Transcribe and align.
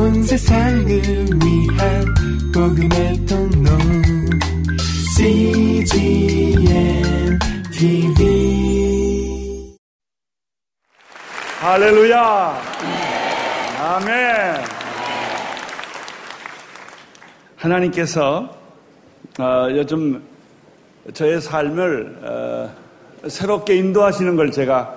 온 0.00 0.22
세상을 0.22 0.88
위한 0.88 2.04
복음의 2.54 3.26
통로. 3.26 3.70
CGM 5.14 6.62
TV 7.70 9.76
할렐루야. 11.60 12.62
아멘. 13.78 14.64
하나님께서 17.56 18.56
어, 19.38 19.68
요즘 19.70 20.22
저의 21.12 21.42
삶을 21.42 22.18
어, 22.22 22.70
새롭게 23.28 23.76
인도하시는 23.76 24.34
걸 24.34 24.50
제가 24.50 24.94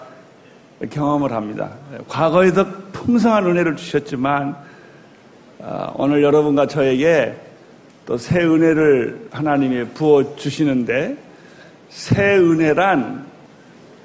경험을 0.89 1.33
합니다. 1.33 1.71
과거에도 2.07 2.65
풍성한 2.93 3.45
은혜를 3.47 3.75
주셨지만 3.75 4.51
어, 4.51 4.72
오늘 5.95 6.23
여러분과 6.23 6.67
저에게 6.67 7.35
또 8.05 8.17
새 8.17 8.43
은혜를 8.43 9.29
하나님이 9.31 9.85
부어 9.93 10.35
주시는데 10.35 11.15
새 11.89 12.37
은혜란 12.37 13.25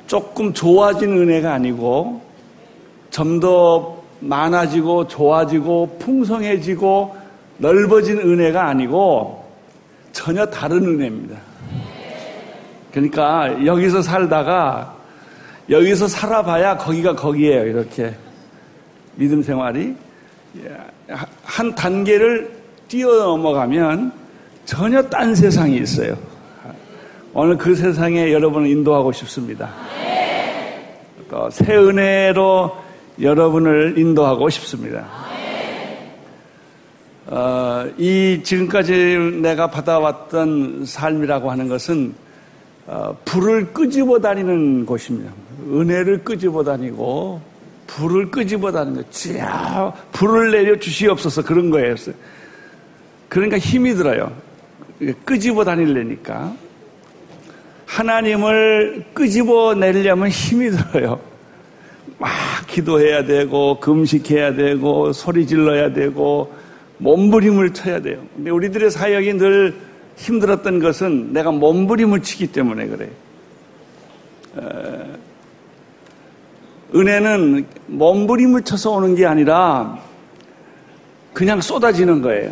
조금 0.07 0.53
좋아진 0.53 1.17
은혜가 1.17 1.53
아니고 1.53 2.23
좀 3.11 3.41
더 3.41 3.98
많아지고 4.21 5.07
좋아지고 5.09 5.97
풍성해지고 6.01 7.17
넓어진 7.59 8.19
은혜가 8.19 8.67
아니고 8.67 9.45
전혀 10.12 10.47
다른 10.47 10.79
은혜입니다. 10.79 11.37
그러니까 12.93 13.65
여기서 13.65 14.03
살다가 14.03 14.97
여기서 15.70 16.09
살아봐야 16.09 16.77
거기가 16.79 17.15
거기에요. 17.15 17.67
이렇게 17.67 18.15
믿음 19.17 19.43
생활이 19.43 19.95
한 21.43 21.75
단계를 21.75 22.51
뛰어넘어가면 22.89 24.12
전혀 24.64 25.03
딴 25.03 25.34
세상이 25.34 25.77
있어요. 25.78 26.17
오늘 27.33 27.56
그 27.56 27.75
세상에 27.75 28.33
여러분을 28.33 28.69
인도하고 28.69 29.12
싶습니다. 29.12 29.70
또 31.31 31.48
새 31.51 31.77
은혜로 31.77 32.75
여러분을 33.20 33.98
인도하고 33.98 34.48
싶습니다. 34.48 35.06
어, 37.27 37.86
이 37.98 38.41
지금까지 38.42 39.19
내가 39.42 39.70
받아왔던 39.70 40.84
삶이라고 40.86 41.51
하는 41.51 41.69
것은 41.69 42.14
어, 42.86 43.14
불을 43.27 43.75
끄집어 43.75 44.19
다니는 44.19 44.86
곳입니다. 44.86 45.31
은혜를 45.70 46.25
끄집어 46.25 46.64
다니고 46.64 47.42
불을 47.89 48.31
끄집어 48.31 48.70
다니는 48.70 49.03
거. 49.03 49.11
쥐야 49.11 49.92
불을 50.12 50.53
내려 50.53 50.78
주시옵소서 50.78 51.42
그런 51.42 51.70
거예요. 51.70 51.97
그러니까 53.28 53.58
힘이 53.58 53.95
들어요. 53.95 54.33
끄집어 55.25 55.64
다니려니까 55.64 56.55
하나님을 57.86 59.05
끄집어 59.12 59.75
내려면 59.75 60.28
힘이 60.28 60.70
들어요. 60.70 61.20
막 62.19 62.30
기도해야 62.67 63.25
되고 63.25 63.80
금식해야 63.80 64.55
되고 64.55 65.12
소리 65.12 65.47
질러야 65.47 65.92
되고 65.92 66.52
몸부림을 66.98 67.75
쳐야 67.75 68.00
돼요. 68.00 68.23
근데 68.36 68.50
우리들의 68.50 68.91
사역이 68.91 69.34
늘 69.34 69.75
힘들었던 70.17 70.80
것은 70.80 71.33
내가 71.33 71.52
몸부림을 71.52 72.23
치기 72.23 72.48
때문에 72.48 72.86
그래요. 72.89 73.11
은혜는 76.94 77.67
몸부림을 77.86 78.62
쳐서 78.62 78.92
오는 78.92 79.14
게 79.14 79.27
아니라 79.27 79.98
그냥 81.33 81.61
쏟아지는 81.61 82.22
거예요. 82.22 82.50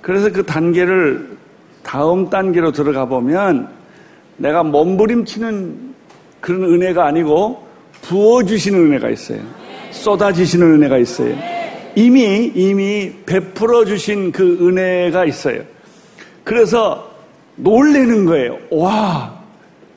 그래서 0.00 0.30
그 0.30 0.44
단계를 0.44 1.36
다음 1.82 2.28
단계로 2.28 2.72
들어가 2.72 3.06
보면 3.06 3.68
내가 4.36 4.62
몸부림치는 4.62 5.94
그런 6.40 6.64
은혜가 6.64 7.06
아니고 7.06 7.66
부어주시는 8.02 8.78
은혜가 8.78 9.10
있어요. 9.10 9.40
쏟아지시는 9.90 10.74
은혜가 10.74 10.98
있어요. 10.98 11.36
이미, 11.94 12.50
이미 12.54 13.12
베풀어 13.26 13.84
주신 13.84 14.32
그 14.32 14.58
은혜가 14.60 15.24
있어요. 15.26 15.62
그래서 16.44 17.10
놀래는 17.56 18.24
거예요. 18.24 18.58
와, 18.70 19.41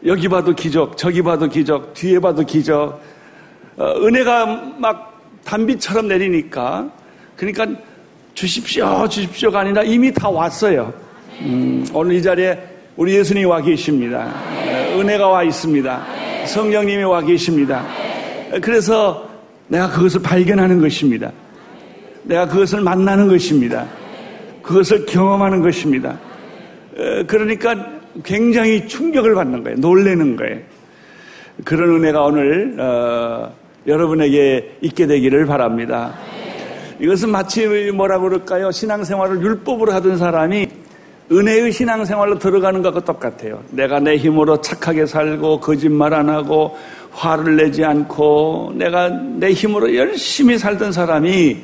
여기 0.06 0.28
봐도 0.28 0.54
기적, 0.54 0.98
저기 0.98 1.22
봐도 1.22 1.48
기적, 1.50 1.94
뒤에 1.96 2.20
봐도 2.20 2.44
기적. 2.44 3.02
어, 3.78 3.94
은혜가 4.06 4.46
막 4.78 5.20
단비처럼 5.44 6.08
내리니까, 6.08 6.90
그러니까 7.36 7.68
주십시오, 8.36 9.08
주십시오가 9.10 9.62
아니라 9.62 9.84
이미 9.84 10.14
다 10.14 10.30
왔어요. 10.30 10.94
음, 11.42 11.86
오늘 11.92 12.16
이 12.16 12.22
자리에 12.22 12.58
우리 12.96 13.16
예수님이 13.16 13.46
와 13.46 13.62
계십니다. 13.62 14.32
어, 14.32 15.00
은혜가 15.00 15.28
와 15.28 15.44
있습니다. 15.44 16.06
성령님이 16.46 17.04
와 17.04 17.22
계십니다. 17.22 17.84
그래서 18.62 19.28
내가 19.68 19.90
그것을 19.90 20.22
발견하는 20.22 20.80
것입니다. 20.80 21.32
내가 22.24 22.48
그것을 22.48 22.82
만나는 22.82 23.28
것입니다. 23.28 23.88
그것을 24.62 25.08
경험하는 25.08 25.62
것입니다. 25.62 26.18
그러니까 27.28 27.95
굉장히 28.24 28.88
충격을 28.88 29.36
받는 29.36 29.64
거예요. 29.64 29.78
놀래는 29.80 30.36
거예요. 30.36 30.60
그런 31.64 31.90
은혜가 31.96 32.24
오늘 32.24 32.76
어, 32.80 33.54
여러분에게 33.88 34.78
있게 34.82 35.08
되기를 35.08 35.46
바랍니다. 35.46 36.14
이것은 37.00 37.30
마치 37.30 37.68
뭐라 37.92 38.20
그럴까요? 38.20 38.72
신앙생활을 38.72 39.42
율법으로 39.42 39.92
하던 39.94 40.18
사람이 40.18 40.68
은혜의 41.32 41.72
신앙생활로 41.72 42.38
들어가는 42.40 42.82
것과 42.82 43.02
똑같아요. 43.02 43.64
내가 43.72 44.00
내 44.00 44.16
힘으로 44.16 44.62
착하게 44.62 45.06
살고 45.06 45.60
거짓말 45.60 46.14
안 46.14 46.30
하고 46.30 46.78
화를 47.12 47.56
내지 47.56 47.84
않고 47.84 48.74
내가 48.76 49.10
내 49.10 49.52
힘으로 49.52 49.96
열심히 49.96 50.58
살던 50.58 50.92
사람이 50.92 51.58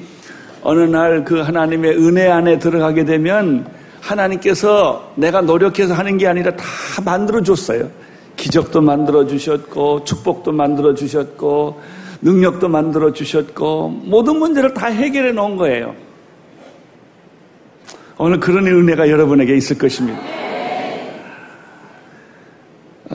어느 0.64 0.82
날 0.82 1.24
그 1.24 1.40
하나님의 1.40 1.98
은혜 1.98 2.28
안에 2.28 2.60
들어가게 2.60 3.06
되면 3.06 3.66
하나님께서 4.02 5.14
내가 5.16 5.42
노력해서 5.42 5.94
하는 5.94 6.18
게 6.18 6.28
아니라 6.28 6.56
다 6.56 6.66
만들어 7.06 7.42
줬어요. 7.42 7.90
기적도 8.36 8.82
만들어 8.82 9.26
주셨고 9.26 10.04
축복도 10.04 10.52
만들어 10.52 10.94
주셨고 10.94 11.82
능력도 12.22 12.68
만들어 12.68 13.14
주셨고 13.14 13.90
모든 14.06 14.38
문제를 14.38 14.74
다 14.74 14.88
해결해 14.88 15.32
놓은 15.32 15.56
거예요. 15.56 15.96
오늘 18.18 18.40
그런 18.40 18.68
은혜가 18.68 19.10
여러분에게 19.10 19.56
있을 19.56 19.78
것입니다. 19.78 20.20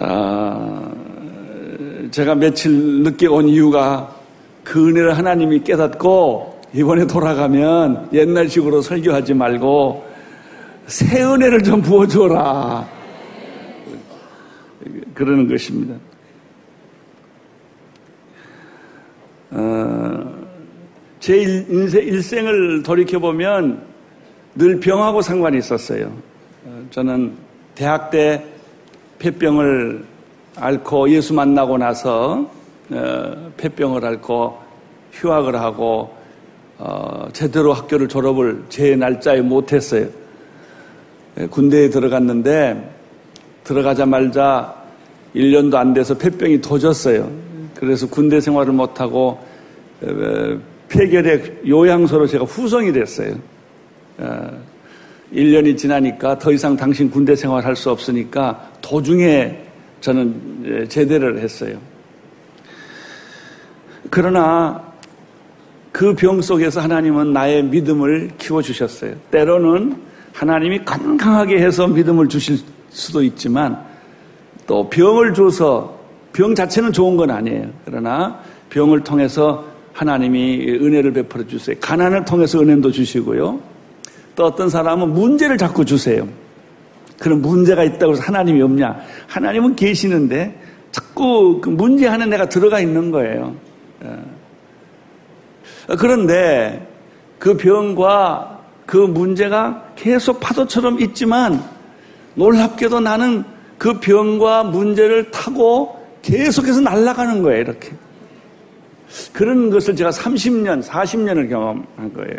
아, 0.00 0.82
제가 2.10 2.34
며칠 2.34 2.72
늦게 3.02 3.26
온 3.26 3.48
이유가 3.48 4.14
그 4.64 4.88
은혜를 4.88 5.16
하나님이 5.16 5.62
깨닫고 5.62 6.60
이번에 6.74 7.06
돌아가면 7.06 8.08
옛날식으로 8.12 8.82
설교하지 8.82 9.34
말고 9.34 10.04
새 10.86 11.22
은혜를 11.22 11.62
좀 11.62 11.82
부어줘라. 11.82 12.88
그러는 15.14 15.48
것입니다. 15.48 15.96
어, 19.50 20.44
제 21.18 21.38
인생, 21.38 22.06
일생을 22.06 22.82
돌이켜보면 22.82 23.82
늘 24.54 24.78
병하고 24.78 25.22
상관이 25.22 25.58
있었어요. 25.58 26.12
어, 26.64 26.86
저는 26.90 27.32
대학 27.74 28.10
때 28.10 28.44
폐병을 29.18 30.04
앓고 30.56 31.10
예수 31.10 31.34
만나고 31.34 31.78
나서 31.78 32.48
어, 32.90 33.52
폐병을 33.56 34.04
앓고 34.04 34.58
휴학을 35.12 35.56
하고 35.56 36.14
어, 36.78 37.26
제대로 37.32 37.72
학교를 37.72 38.06
졸업을 38.06 38.62
제 38.68 38.94
날짜에 38.94 39.40
못했어요. 39.40 40.25
예, 41.38 41.46
군대에 41.46 41.90
들어갔는데 41.90 42.94
들어가자마자 43.64 44.74
1년도 45.34 45.74
안 45.74 45.92
돼서 45.92 46.16
폐병이 46.16 46.60
도졌어요. 46.60 47.30
그래서 47.74 48.06
군대 48.08 48.40
생활을 48.40 48.72
못하고 48.72 49.38
폐결의 50.88 51.60
요양소로 51.66 52.26
제가 52.26 52.44
후송이 52.44 52.92
됐어요. 52.92 53.34
1년이 55.32 55.74
어, 55.74 55.76
지나니까 55.76 56.38
더 56.38 56.52
이상 56.52 56.76
당신 56.76 57.10
군대 57.10 57.36
생활할 57.36 57.76
수 57.76 57.90
없으니까 57.90 58.70
도중에 58.80 59.62
저는 60.00 60.86
제대를 60.88 61.40
했어요. 61.40 61.78
그러나 64.08 64.86
그 65.96 66.14
병 66.14 66.42
속에서 66.42 66.82
하나님은 66.82 67.32
나의 67.32 67.62
믿음을 67.64 68.30
키워주셨어요. 68.36 69.14
때로는 69.30 69.96
하나님이 70.36 70.84
건강하게 70.84 71.62
해서 71.62 71.86
믿음을 71.86 72.28
주실 72.28 72.58
수도 72.90 73.22
있지만 73.22 73.82
또 74.66 74.88
병을 74.90 75.32
줘서 75.32 75.98
병 76.34 76.54
자체는 76.54 76.92
좋은 76.92 77.16
건 77.16 77.30
아니에요. 77.30 77.70
그러나 77.86 78.38
병을 78.68 79.02
통해서 79.02 79.64
하나님이 79.94 80.60
은혜를 80.68 81.14
베풀어 81.14 81.46
주세요. 81.46 81.74
가난을 81.80 82.26
통해서 82.26 82.60
은혜도 82.60 82.90
주시고요. 82.90 83.58
또 84.34 84.44
어떤 84.44 84.68
사람은 84.68 85.14
문제를 85.14 85.56
자꾸 85.56 85.86
주세요. 85.86 86.28
그런 87.18 87.40
문제가 87.40 87.82
있다고 87.82 88.12
해서 88.12 88.22
하나님이 88.22 88.60
없냐? 88.60 88.94
하나님은 89.28 89.74
계시는데 89.74 90.60
자꾸 90.92 91.62
그 91.62 91.70
문제하는 91.70 92.28
내가 92.28 92.46
들어가 92.50 92.78
있는 92.78 93.10
거예요. 93.10 93.56
예. 94.04 95.96
그런데 95.96 96.86
그 97.38 97.56
병과 97.56 98.55
그 98.86 98.96
문제가 98.96 99.92
계속 99.96 100.40
파도처럼 100.40 101.00
있지만 101.00 101.62
놀랍게도 102.36 103.00
나는 103.00 103.44
그 103.78 103.98
병과 104.00 104.64
문제를 104.64 105.30
타고 105.30 106.00
계속해서 106.22 106.80
날아가는 106.80 107.42
거예요, 107.42 107.60
이렇게. 107.60 107.90
그런 109.32 109.70
것을 109.70 109.96
제가 109.96 110.10
30년, 110.10 110.82
40년을 110.82 111.48
경험한 111.48 112.12
거예요. 112.14 112.36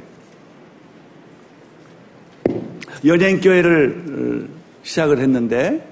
연예인교회를 3.05 4.47
어, 4.47 4.57
시작을 4.83 5.19
했는데 5.19 5.85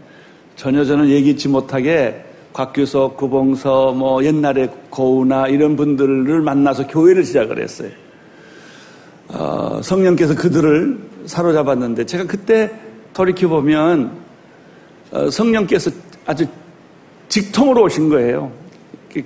전혀 0.56 0.84
저는 0.84 1.10
얘기치 1.10 1.50
못하게 1.50 2.24
곽규석, 2.54 3.18
구봉서, 3.18 3.92
뭐 3.92 4.24
옛날에 4.24 4.70
고우나 4.90 5.48
이런 5.48 5.76
분들을 5.76 6.42
만나서 6.42 6.88
교회를 6.88 7.24
시작을 7.24 7.62
했어요. 7.62 7.92
어, 9.36 9.82
성령께서 9.82 10.34
그들을 10.34 10.98
사로잡았는데 11.26 12.06
제가 12.06 12.24
그때 12.26 12.72
돌이켜 13.14 13.50
보면 13.50 14.12
어, 15.12 15.30
성령께서 15.30 15.92
아주 16.26 16.48
직통으로 17.28 17.84
오신 17.84 18.10
거예요. 18.10 18.52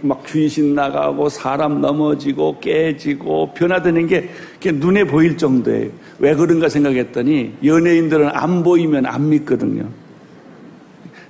막 0.02 0.24
귀신 0.28 0.76
나가고 0.76 1.30
사람 1.30 1.82
넘어지고 1.82 2.60
깨지고 2.60 3.54
변화되는 3.54 4.08
게 4.08 4.30
눈에 4.64 5.04
보일 5.04 5.36
정도예요. 5.38 5.90
왜 6.20 6.36
그런가 6.36 6.70
생각했더니 6.70 7.56
연예인들은 7.64 8.30
안 8.30 8.64
보이면 8.64 9.08
안 9.08 9.30
믿거든요. 9.30 9.88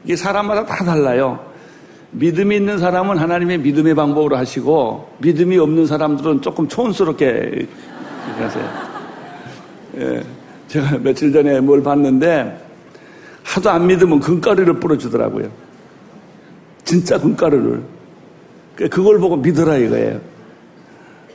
이게 0.03 0.15
사람마다 0.15 0.65
다 0.65 0.83
달라요. 0.83 1.39
믿음이 2.11 2.55
있는 2.55 2.79
사람은 2.79 3.17
하나님의 3.17 3.59
믿음의 3.59 3.95
방법으로 3.95 4.35
하시고 4.35 5.09
믿음이 5.19 5.57
없는 5.57 5.85
사람들은 5.85 6.41
조금 6.41 6.67
촌스럽게 6.67 7.67
하세요. 8.37 8.69
예, 9.97 10.23
제가 10.67 10.97
며칠 10.99 11.31
전에 11.31 11.59
뭘 11.61 11.81
봤는데 11.81 12.65
하도 13.43 13.69
안 13.69 13.87
믿으면 13.87 14.19
금가루를 14.19 14.79
뿌려주더라고요. 14.79 15.49
진짜 16.83 17.19
금가루를. 17.19 17.81
그걸 18.89 19.19
보고 19.19 19.35
믿으라 19.35 19.77
이거예요. 19.77 20.19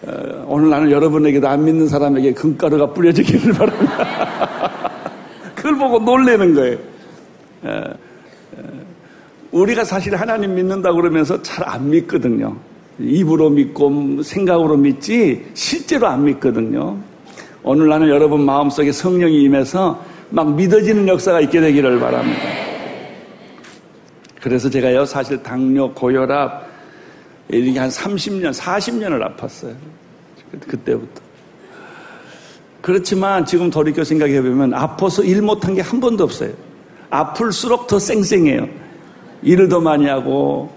어, 0.06 0.44
오늘 0.48 0.70
나는 0.70 0.90
여러분에게도 0.90 1.48
안 1.48 1.64
믿는 1.64 1.88
사람에게 1.88 2.32
금가루가 2.32 2.92
뿌려지기를 2.92 3.52
바랍니다. 3.54 4.90
그걸 5.54 5.76
보고 5.76 5.98
놀래는 5.98 6.54
거예요. 6.54 6.78
어, 7.62 7.82
어, 8.56 8.62
우리가 9.52 9.84
사실 9.84 10.14
하나님 10.16 10.54
믿는다 10.54 10.92
그러면서 10.92 11.40
잘 11.42 11.64
안 11.68 11.90
믿거든요. 11.90 12.56
입으로 12.98 13.50
믿고 13.50 14.22
생각으로 14.22 14.76
믿지 14.76 15.44
실제로 15.54 16.06
안 16.06 16.24
믿거든요. 16.24 16.96
오늘 17.62 17.88
나는 17.88 18.08
여러분 18.08 18.44
마음속에 18.44 18.92
성령이 18.92 19.42
임해서 19.42 20.04
막 20.30 20.54
믿어지는 20.54 21.08
역사가 21.08 21.40
있게 21.42 21.60
되기를 21.60 21.98
바랍니다. 21.98 22.40
그래서 24.40 24.68
제가요 24.68 25.04
사실 25.06 25.42
당뇨, 25.42 25.92
고혈압 25.94 26.68
이렇게 27.48 27.78
한 27.78 27.88
30년, 27.88 28.52
40년을 28.52 29.36
아팠어요. 29.36 29.74
그때부터. 30.66 31.22
그렇지만 32.80 33.46
지금 33.46 33.70
돌이켜 33.70 34.04
생각해 34.04 34.42
보면 34.42 34.74
아파서 34.74 35.22
일 35.22 35.40
못한 35.40 35.74
게 35.74 35.80
한 35.80 36.00
번도 36.00 36.24
없어요. 36.24 36.52
아플수록 37.08 37.86
더 37.86 37.98
쌩쌩해요. 37.98 38.68
일을 39.42 39.68
더 39.68 39.80
많이 39.80 40.06
하고 40.06 40.70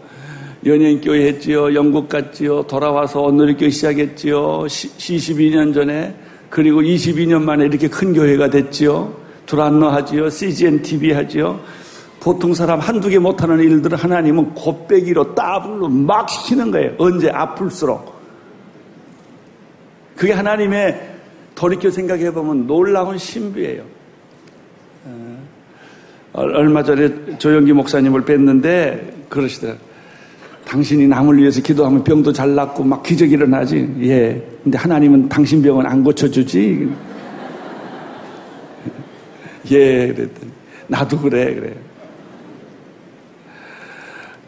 연예인교회 0.65 1.27
했지요. 1.27 1.73
영국 1.75 2.09
갔지요. 2.09 2.63
돌아와서 2.63 3.21
온누리교회 3.21 3.69
시작했지요. 3.69 4.63
12년 4.67 5.73
전에 5.73 6.15
그리고 6.49 6.81
22년 6.81 7.43
만에 7.43 7.65
이렇게 7.65 7.87
큰 7.87 8.13
교회가 8.13 8.49
됐지요. 8.49 9.13
두란노 9.45 9.87
하지요. 9.87 10.29
CGN 10.29 10.81
TV 10.81 11.13
하지요. 11.13 11.59
보통 12.19 12.53
사람 12.53 12.79
한두 12.79 13.09
개 13.09 13.19
못하는 13.19 13.59
일들을 13.59 13.97
하나님은 13.97 14.53
곱빼기로 14.55 15.35
따블로 15.35 15.87
막 15.87 16.29
시키는 16.29 16.71
거예요. 16.71 16.93
언제 16.97 17.29
아플수록. 17.29 18.17
그게 20.15 20.33
하나님의 20.33 21.17
돌이켜 21.55 21.89
생각해 21.89 22.31
보면 22.31 22.67
놀라운 22.67 23.17
신비예요. 23.17 23.83
어, 25.05 26.41
얼마 26.41 26.83
전에 26.83 27.37
조영기 27.37 27.73
목사님을 27.73 28.23
뵀는데 28.23 29.29
그러시더라고요. 29.29 29.86
당신이 30.67 31.07
남을 31.07 31.37
위해서 31.37 31.61
기도하면 31.61 32.03
병도 32.03 32.33
잘 32.33 32.53
낫고 32.53 32.83
막 32.83 33.01
기적이 33.01 33.31
일어나지. 33.33 33.89
예. 34.01 34.39
근데 34.63 34.77
하나님은 34.77 35.29
당신 35.29 35.61
병은 35.61 35.85
안 35.85 36.03
고쳐주지. 36.03 36.91
예. 39.71 40.07
그랬더니. 40.07 40.51
나도 40.87 41.19
그래. 41.19 41.55
그래. 41.55 41.73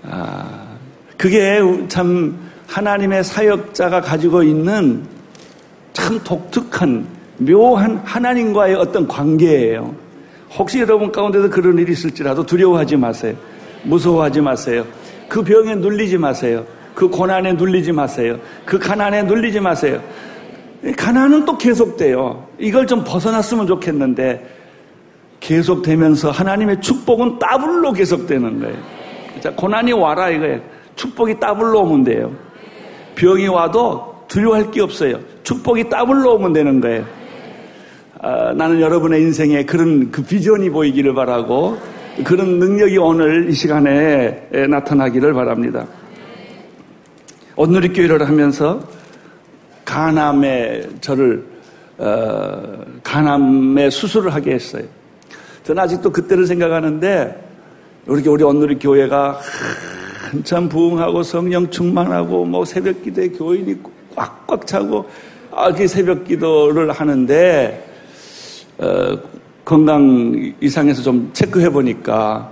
아, 0.03 0.75
그게 1.17 1.61
참 1.87 2.37
하나님의 2.67 3.23
사역자가 3.23 4.01
가지고 4.01 4.43
있는 4.43 5.03
참 5.93 6.19
독특한 6.23 7.07
묘한 7.37 8.01
하나님과의 8.03 8.75
어떤 8.75 9.07
관계예요. 9.07 9.95
혹시 10.57 10.79
여러분 10.79 11.13
가운데서 11.13 11.49
그런 11.49 11.77
일이 11.77 11.93
있을지라도 11.93 12.45
두려워하지 12.45 12.97
마세요. 12.97 13.35
무서워하지 13.83 14.41
마세요. 14.41 14.85
그 15.29 15.43
병에 15.43 15.75
눌리지 15.75 16.17
마세요. 16.17 16.65
그 16.95 17.07
고난에 17.07 17.53
눌리지 17.53 17.91
마세요. 17.93 18.37
그 18.65 18.77
가난에 18.77 19.23
눌리지 19.23 19.59
마세요. 19.59 20.01
가난은 20.97 21.45
또 21.45 21.57
계속돼요. 21.57 22.45
이걸 22.57 22.87
좀 22.87 23.03
벗어났으면 23.05 23.67
좋겠는데 23.67 24.45
계속되면서 25.39 26.31
하나님의 26.31 26.81
축복은 26.81 27.39
더블로 27.39 27.93
계속되는 27.93 28.59
거예요. 28.59 28.75
자, 29.39 29.51
고난이 29.51 29.93
와라 29.93 30.29
이거예요. 30.29 30.59
축복이 30.95 31.39
더블로 31.39 31.81
오면 31.81 32.03
돼요. 32.03 32.31
병이 33.15 33.47
와도 33.47 34.15
두려워할 34.27 34.71
게 34.71 34.81
없어요. 34.81 35.19
축복이 35.43 35.89
더블로 35.89 36.35
오면 36.35 36.53
되는 36.53 36.81
거예요. 36.81 37.05
아, 38.21 38.53
나는 38.53 38.81
여러분의 38.81 39.21
인생에 39.21 39.63
그런 39.63 40.11
그 40.11 40.23
비전이 40.23 40.69
보이기를 40.71 41.13
바라고 41.13 41.77
그런 42.23 42.59
능력이 42.59 42.97
오늘 42.97 43.49
이 43.49 43.53
시간에 43.53 44.47
나타나기를 44.69 45.33
바랍니다. 45.33 45.87
온누리 47.55 47.93
교회를 47.93 48.27
하면서 48.27 48.81
간암에 49.85 50.87
저를 51.01 51.45
어, 51.97 52.85
간암의 53.03 53.91
수술을 53.91 54.33
하게 54.33 54.53
했어요. 54.53 54.83
저는 55.63 55.83
아직도 55.83 56.11
그때를 56.11 56.47
생각하는데 56.47 57.49
우리 58.05 58.27
우리 58.27 58.43
온누리 58.43 58.79
교회가 58.79 59.39
한참 60.31 60.69
부흥하고 60.69 61.23
성령 61.23 61.69
충만하고 61.69 62.45
뭐 62.45 62.63
새벽 62.63 63.03
기도에 63.03 63.29
교인이 63.29 63.75
꽉꽉 64.15 64.65
차고 64.65 65.09
아, 65.51 65.73
그 65.73 65.87
새벽 65.87 66.23
기도를 66.23 66.91
하는데 66.91 67.85
어, 68.77 69.17
건강 69.69 70.51
이상에서 70.59 71.03
좀 71.03 71.29
체크해 71.31 71.69
보니까 71.69 72.51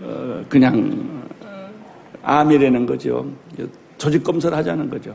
어, 0.00 0.42
그냥 0.48 1.28
암이라는 2.22 2.86
거죠. 2.86 3.30
조직 3.98 4.24
검사를 4.24 4.56
하자는 4.56 4.88
거죠. 4.88 5.14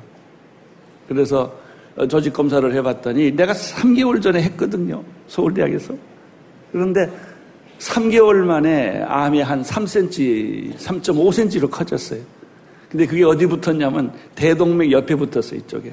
그래서 1.07 1.51
조직 2.07 2.31
검사를 2.31 2.71
해봤더니 2.71 3.35
내가 3.35 3.53
3개월 3.53 4.21
전에 4.21 4.43
했거든요. 4.43 5.03
서울대학에서. 5.27 5.95
그런데 6.71 7.09
3개월 7.79 8.43
만에 8.43 9.01
암이 9.01 9.41
한 9.41 9.63
3cm, 9.63 10.75
3.5cm로 10.75 11.71
커졌어요. 11.71 12.21
근데 12.87 13.07
그게 13.07 13.23
어디 13.23 13.47
붙었냐면 13.47 14.13
대동맥 14.35 14.91
옆에 14.91 15.15
붙었어요, 15.15 15.59
이쪽에. 15.61 15.91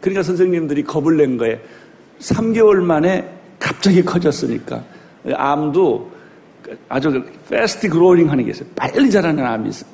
그러니까 0.00 0.24
선생님들이 0.24 0.82
겁을 0.82 1.18
낸 1.18 1.36
거예요. 1.38 1.56
3개월 2.18 2.82
만에 2.82 3.41
갑자기 3.62 4.02
커졌으니까. 4.04 4.82
암도 5.34 6.10
아주 6.88 7.22
패스트 7.48 7.88
그로링 7.88 8.30
하는 8.30 8.44
게 8.44 8.50
있어요. 8.50 8.68
빨리 8.74 9.10
자라는 9.10 9.44
암이 9.44 9.68
있어요. 9.68 9.90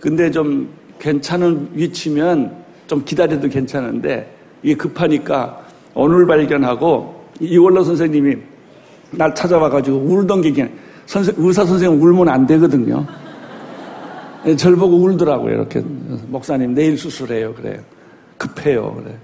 근데 0.00 0.30
좀 0.30 0.68
괜찮은 0.98 1.70
위치면 1.72 2.56
좀 2.86 3.04
기다려도 3.04 3.48
괜찮은데 3.48 4.34
이게 4.62 4.74
급하니까 4.74 5.64
오늘 5.94 6.26
발견하고 6.26 7.24
이월로 7.40 7.84
선생님이 7.84 8.36
날 9.12 9.34
찾아와가지고 9.34 9.96
울던 9.96 10.42
게 10.42 10.70
선생, 11.06 11.34
의사 11.38 11.64
선생님 11.64 12.00
울면 12.02 12.28
안 12.28 12.46
되거든요. 12.46 13.06
절 14.56 14.76
보고 14.76 14.96
울더라고요. 14.96 15.54
이렇게 15.54 15.80
목사님 15.80 16.74
내일 16.74 16.96
수술해요. 16.96 17.54
그래요. 17.54 17.80
급해요. 18.38 18.94
그래. 18.94 19.16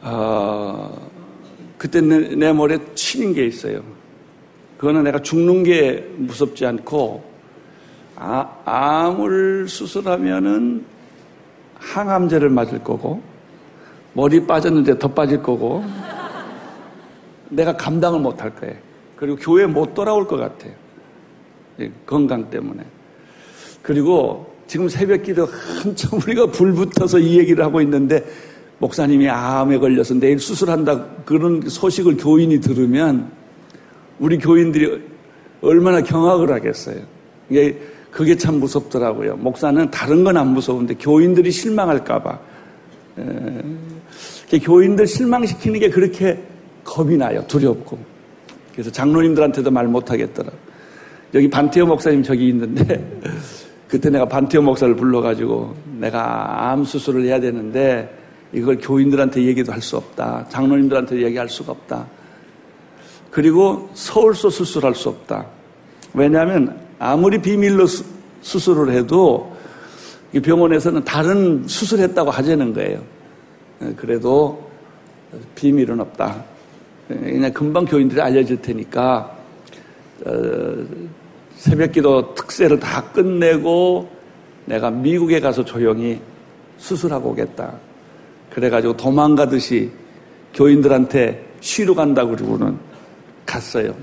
아, 0.00 0.90
그때 1.82 2.00
내, 2.00 2.36
내 2.36 2.52
머리에 2.52 2.78
치는 2.94 3.34
게 3.34 3.44
있어요. 3.44 3.82
그거는 4.78 5.02
내가 5.02 5.18
죽는 5.18 5.64
게 5.64 6.08
무섭지 6.16 6.64
않고, 6.64 7.24
아, 8.14 8.48
암을 8.64 9.66
수술하면은 9.66 10.84
항암제를 11.74 12.50
맞을 12.50 12.84
거고, 12.84 13.20
머리 14.12 14.46
빠졌는데 14.46 15.00
더 15.00 15.08
빠질 15.08 15.42
거고, 15.42 15.84
내가 17.48 17.76
감당을 17.76 18.20
못 18.20 18.40
할 18.40 18.54
거예요. 18.54 18.76
그리고 19.16 19.36
교회 19.38 19.66
못 19.66 19.92
돌아올 19.92 20.28
것 20.28 20.36
같아요. 20.36 20.72
건강 22.06 22.48
때문에. 22.48 22.84
그리고 23.82 24.54
지금 24.68 24.88
새벽 24.88 25.24
기도 25.24 25.46
한참 25.46 26.20
우리가 26.22 26.46
불 26.46 26.74
붙어서 26.74 27.18
이 27.18 27.40
얘기를 27.40 27.64
하고 27.64 27.80
있는데 27.80 28.24
목사님이 28.82 29.28
암에 29.28 29.78
걸려서 29.78 30.14
내일 30.14 30.40
수술한다 30.40 31.04
그런 31.24 31.62
소식을 31.68 32.16
교인이 32.16 32.60
들으면 32.60 33.30
우리 34.18 34.38
교인들이 34.38 35.00
얼마나 35.60 36.02
경악을 36.02 36.50
하겠어요. 36.52 36.96
이게 37.48 37.78
그게 38.10 38.36
참 38.36 38.56
무섭더라고요. 38.56 39.36
목사는 39.36 39.88
다른 39.92 40.24
건 40.24 40.36
안 40.36 40.48
무서운데 40.48 40.94
교인들이 40.94 41.52
실망할까봐. 41.52 42.38
교인들 44.64 45.06
실망시키는 45.06 45.78
게 45.78 45.88
그렇게 45.88 46.42
겁이 46.82 47.16
나요. 47.16 47.44
두렵고. 47.46 47.96
그래서 48.72 48.90
장로님들한테도 48.90 49.70
말 49.70 49.86
못하겠더라. 49.86 50.50
여기 51.34 51.48
반태호 51.48 51.86
목사님 51.86 52.24
저기 52.24 52.48
있는데 52.48 53.20
그때 53.86 54.10
내가 54.10 54.26
반태호 54.26 54.60
목사를 54.64 54.96
불러가지고 54.96 55.72
내가 56.00 56.70
암 56.72 56.84
수술을 56.84 57.24
해야 57.24 57.38
되는데 57.38 58.21
이걸 58.52 58.78
교인들한테 58.78 59.44
얘기도 59.44 59.72
할 59.72 59.80
수 59.80 59.96
없다. 59.96 60.46
장로님들한테 60.48 61.22
얘기할 61.22 61.48
수가 61.48 61.72
없다. 61.72 62.06
그리고 63.30 63.88
서울서 63.94 64.50
수술할 64.50 64.94
수 64.94 65.08
없다. 65.08 65.46
왜냐하면 66.14 66.78
아무리 66.98 67.40
비밀로 67.40 67.86
수, 67.86 68.04
수술을 68.42 68.92
해도 68.92 69.56
병원에서는 70.42 71.04
다른 71.04 71.66
수술했다고 71.66 72.30
하자는 72.30 72.74
거예요. 72.74 73.02
그래도 73.96 74.70
비밀은 75.54 76.00
없다. 76.00 76.44
그냥 77.08 77.52
금방 77.52 77.84
교인들이 77.84 78.20
알려질 78.20 78.62
테니까 78.62 79.36
어, 80.24 80.86
새벽기도 81.56 82.34
특세를 82.34 82.78
다 82.78 83.02
끝내고 83.12 84.08
내가 84.66 84.90
미국에 84.90 85.40
가서 85.40 85.64
조용히 85.64 86.20
수술하고 86.78 87.30
오겠다. 87.30 87.74
그래가지고 88.54 88.96
도망가듯이 88.96 89.90
교인들한테 90.54 91.44
쉬러 91.60 91.94
간다고 91.94 92.36
그러고는 92.36 92.76
갔어요. 93.46 93.94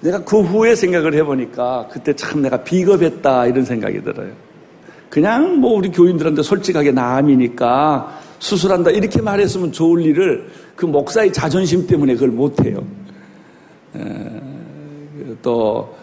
내가 0.00 0.24
그 0.24 0.40
후에 0.40 0.74
생각을 0.74 1.14
해보니까 1.14 1.88
그때 1.90 2.14
참 2.14 2.42
내가 2.42 2.62
비겁했다 2.62 3.46
이런 3.46 3.64
생각이 3.64 4.02
들어요. 4.02 4.32
그냥 5.08 5.56
뭐 5.60 5.74
우리 5.74 5.90
교인들한테 5.90 6.42
솔직하게 6.42 6.92
남이니까 6.92 8.20
수술한다 8.38 8.90
이렇게 8.90 9.20
말했으면 9.20 9.72
좋을 9.72 10.02
일을 10.02 10.50
그 10.74 10.86
목사의 10.86 11.32
자존심 11.32 11.86
때문에 11.86 12.14
그걸 12.14 12.30
못해요. 12.30 12.84
또 15.42 15.94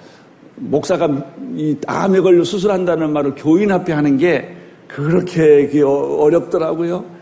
목사가 0.56 1.10
이 1.56 1.76
암에 1.88 2.20
걸려 2.20 2.44
수술한다는 2.44 3.12
말을 3.12 3.34
교인 3.36 3.72
앞에 3.72 3.94
하는 3.94 4.18
게 4.18 4.56
그렇게 4.88 5.82
어, 5.82 5.90
어렵더라고요. 5.90 7.19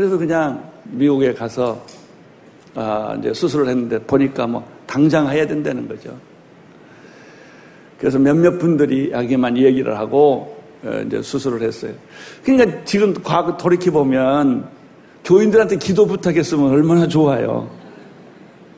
그래서 0.00 0.16
그냥 0.16 0.64
미국에 0.84 1.34
가서 1.34 1.84
아 2.74 3.14
이제 3.18 3.34
수술을 3.34 3.68
했는데 3.68 3.98
보니까 3.98 4.46
뭐 4.46 4.66
당장 4.86 5.28
해야 5.28 5.46
된다는 5.46 5.86
거죠. 5.86 6.16
그래서 7.98 8.18
몇몇 8.18 8.58
분들이 8.58 9.10
여기만 9.12 9.58
얘기를 9.58 9.98
하고 9.98 10.56
어, 10.82 11.02
이제 11.06 11.20
수술을 11.20 11.60
했어요. 11.60 11.92
그러니까 12.42 12.82
지금 12.86 13.12
과거 13.12 13.58
돌이켜 13.58 13.90
보면 13.90 14.68
교인들한테 15.22 15.76
기도 15.76 16.06
부탁했으면 16.06 16.70
얼마나 16.70 17.06
좋아요. 17.06 17.68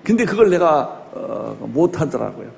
근데 0.02 0.24
그걸 0.24 0.50
내가 0.50 1.06
어, 1.12 1.56
못 1.72 2.00
하더라고요. 2.00 2.48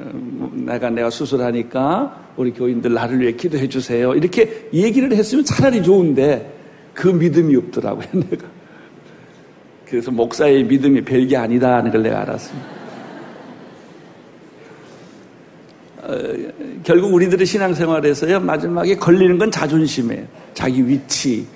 어, 0.00 0.50
내가 0.54 0.90
내가 0.90 1.08
수술하니까 1.08 2.32
우리 2.36 2.52
교인들 2.52 2.92
나를 2.94 3.20
위해 3.20 3.30
기도해 3.30 3.68
주세요. 3.68 4.12
이렇게 4.16 4.68
얘기를 4.74 5.12
했으면 5.12 5.44
차라리 5.44 5.84
좋은데 5.84 6.57
그 6.98 7.06
믿음이 7.06 7.54
없더라고요, 7.54 8.08
내가. 8.28 8.44
그래서 9.88 10.10
목사의 10.10 10.64
믿음이 10.64 11.02
별게 11.02 11.36
아니다는 11.36 11.92
걸 11.92 12.02
내가 12.02 12.22
알았습니다. 12.22 12.68
어, 16.02 16.18
결국 16.82 17.14
우리들의 17.14 17.46
신앙생활에서요, 17.46 18.40
마지막에 18.40 18.96
걸리는 18.96 19.38
건 19.38 19.48
자존심이에요. 19.48 20.26
자기 20.54 20.88
위치, 20.88 21.46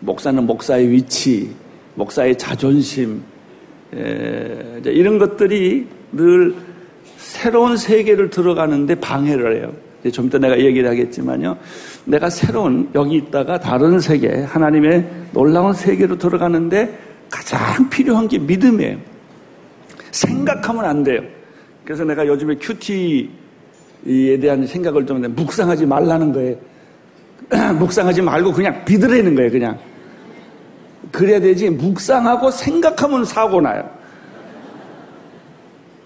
목사는 0.00 0.44
목사의 0.44 0.90
위치, 0.90 1.50
목사의 1.94 2.36
자존심, 2.36 3.22
에, 3.94 4.82
이런 4.84 5.18
것들이 5.18 5.86
늘 6.12 6.54
새로운 7.16 7.78
세계를 7.78 8.28
들어가는데 8.28 8.96
방해를 8.96 9.56
해요. 9.56 9.83
좀 10.10 10.26
이따 10.26 10.38
내가 10.38 10.58
얘기를 10.58 10.88
하겠지만요. 10.88 11.56
내가 12.04 12.28
새로운 12.30 12.90
여기 12.94 13.16
있다가 13.16 13.58
다른 13.58 13.98
세계, 13.98 14.42
하나님의 14.42 15.06
놀라운 15.32 15.72
세계로 15.72 16.18
들어가는데 16.18 16.98
가장 17.30 17.88
필요한 17.88 18.28
게 18.28 18.38
믿음이에요. 18.38 18.98
생각하면 20.10 20.84
안 20.84 21.02
돼요. 21.02 21.22
그래서 21.84 22.04
내가 22.04 22.26
요즘에 22.26 22.56
큐티에 22.56 23.28
대한 24.40 24.66
생각을 24.66 25.06
좀 25.06 25.22
묵상하지 25.34 25.86
말라는 25.86 26.32
거예요. 26.32 26.56
묵상하지 27.78 28.22
말고 28.22 28.52
그냥 28.52 28.84
믿으라는 28.88 29.34
거예요, 29.34 29.50
그냥. 29.50 29.78
그래야 31.10 31.40
되지. 31.40 31.70
묵상하고 31.70 32.50
생각하면 32.50 33.24
사고 33.24 33.60
나요. 33.60 33.88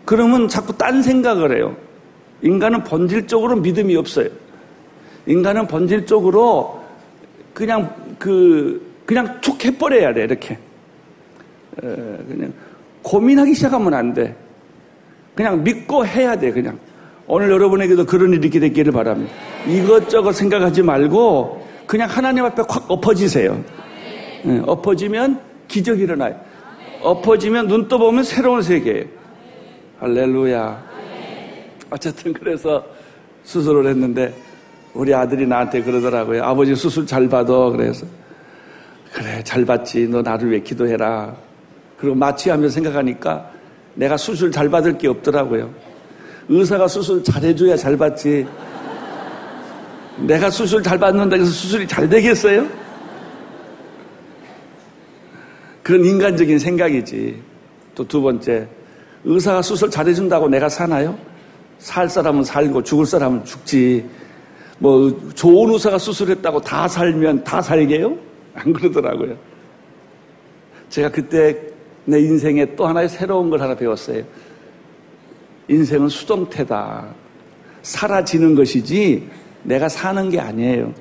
그러면 0.05 0.49
자꾸 0.49 0.77
딴 0.77 1.03
생각을 1.03 1.57
해요. 1.57 1.77
인간은 2.43 2.85
본질적으로 2.85 3.57
믿음이 3.57 3.97
없어요. 3.97 4.29
인간은 5.27 5.67
본질적으로 5.67 6.83
그냥 7.53 7.95
그 8.19 8.87
그냥 9.05 9.41
툭 9.41 9.65
해버려야 9.65 10.15
돼 10.15 10.25
이렇게. 10.25 10.59
그냥 11.77 12.53
고민하기 13.03 13.55
시작하면 13.55 13.95
안 13.95 14.15
돼. 14.15 14.35
그냥 15.35 15.63
믿고 15.63 16.07
해야 16.07 16.37
돼 16.37 16.53
그냥. 16.53 16.79
오늘 17.27 17.51
여러분에게도 17.51 18.07
그런 18.07 18.33
일이 18.33 18.47
있게 18.47 18.59
되기를 18.59 18.93
바랍니다. 18.93 19.33
이것저것 19.67 20.33
생각하지 20.33 20.83
말고 20.83 21.67
그냥 21.87 22.09
하나님 22.09 22.45
앞에 22.45 22.63
확 22.69 22.91
엎어지세요. 22.91 23.63
엎어지면 24.67 25.41
기적이 25.69 26.05
일어나요. 26.05 26.37
엎어지면 27.03 27.69
눈 27.69 27.89
떠보면 27.89 28.25
새로운 28.25 28.63
세계예요. 28.63 29.05
할렐루야. 30.01 30.88
어쨌든 31.91 32.33
그래서 32.33 32.85
수술을 33.45 33.87
했는데 33.87 34.35
우리 34.95 35.15
아들이 35.15 35.47
나한테 35.47 35.83
그러더라고요. 35.83 36.43
아버지 36.43 36.75
수술 36.75 37.07
잘 37.07 37.29
받아. 37.29 37.53
그래서 37.71 38.07
그래 39.13 39.43
잘 39.45 39.65
받지. 39.65 40.07
너 40.09 40.23
나를 40.23 40.51
위해 40.51 40.61
기도해라. 40.61 41.35
그리고 41.99 42.15
마치 42.15 42.51
하면서 42.51 42.75
생각하니까 42.75 43.51
내가 43.95 44.17
수술 44.17 44.53
잘 44.53 44.69
받을 44.69 44.97
게 44.99 45.09
없더라고요. 45.09 45.71
의사가 46.49 46.89
수술 46.89 47.23
잘 47.25 47.43
해줘야 47.43 47.77
잘 47.77 47.97
받지. 47.97 48.47
내가 50.19 50.51
수술 50.51 50.83
잘 50.83 50.99
받는다 50.99 51.37
해서 51.37 51.51
수술이 51.51 51.87
잘 51.87 52.09
되겠어요? 52.09 52.67
그런 55.83 56.05
인간적인 56.05 56.59
생각이지. 56.59 57.43
또 57.95 58.05
두 58.05 58.21
번째, 58.23 58.69
의사가 59.25 59.63
수술 59.63 59.91
잘해준다고 59.91 60.49
내가 60.49 60.69
사나요? 60.69 61.19
살 61.79 62.09
사람은 62.09 62.45
살고 62.45 62.83
죽을 62.83 63.07
사람은 63.07 63.45
죽지. 63.45 64.05
뭐 64.79 65.17
좋은 65.35 65.73
의사가 65.73 65.99
수술했다고 65.99 66.61
다 66.61 66.87
살면 66.87 67.45
다 67.45 67.61
살게요? 67.61 68.17
안 68.55 68.73
그러더라고요. 68.73 69.37
제가 70.89 71.11
그때 71.11 71.57
내 72.05 72.21
인생에 72.21 72.75
또 72.75 72.87
하나의 72.87 73.09
새로운 73.09 73.51
걸 73.51 73.61
하나 73.61 73.75
배웠어요. 73.75 74.23
인생은 75.69 76.09
수동태다. 76.09 77.07
사라지는 77.83 78.55
것이지 78.55 79.29
내가 79.63 79.89
사는 79.89 80.31
게 80.31 80.41
아니에요. 80.41 80.93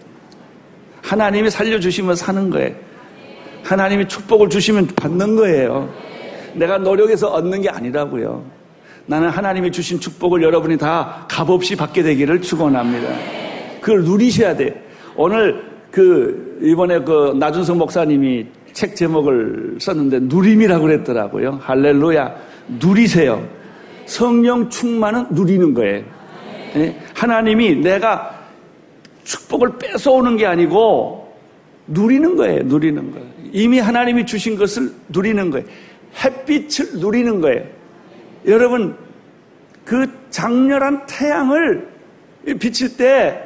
하나님이 1.02 1.50
살려주시면 1.50 2.16
사는 2.16 2.50
거예요. 2.50 2.76
하나님이 3.64 4.08
축복을 4.08 4.50
주시면 4.50 4.88
받는 4.88 5.36
거예요. 5.36 5.90
내가 6.54 6.78
노력해서 6.78 7.30
얻는 7.30 7.62
게 7.62 7.70
아니라고요. 7.70 8.57
나는 9.08 9.30
하나님이 9.30 9.72
주신 9.72 10.00
축복을 10.00 10.44
여러분이 10.44 10.78
다 10.78 11.26
값없이 11.30 11.76
받게 11.76 12.04
되기를 12.04 12.42
축원합니다. 12.42 13.08
그걸 13.80 14.04
누리셔야 14.04 14.56
돼. 14.56 14.84
오늘 15.16 15.64
그 15.90 16.60
이번에 16.62 17.00
그 17.00 17.36
나준성 17.40 17.78
목사님이 17.78 18.46
책 18.74 18.96
제목을 18.96 19.78
썼는데 19.80 20.20
누림이라고 20.24 20.86
그랬더라고요. 20.86 21.60
할렐루야. 21.64 22.36
누리세요. 22.80 23.48
성령 24.06 24.70
충만은 24.70 25.28
누리는 25.32 25.74
거예요. 25.74 26.04
네? 26.74 27.00
하나님이 27.16 27.76
내가 27.78 28.38
축복을 29.24 29.78
뺏어오는 29.80 30.38
게 30.38 30.46
아니고 30.46 31.34
누리는 31.88 32.36
거예요. 32.36 32.64
누리는 32.64 33.12
거예요. 33.12 33.28
이미 33.54 33.80
하나님이 33.80 34.26
주신 34.26 34.58
것을 34.58 34.92
누리는 35.10 35.50
거예요. 35.50 35.66
햇빛을 36.24 37.00
누리는 37.00 37.40
거예요. 37.40 37.77
여러분, 38.46 38.96
그 39.86 40.06
장렬한 40.30 41.06
태양을 41.08 41.88
비칠 42.60 42.98
때 42.98 43.42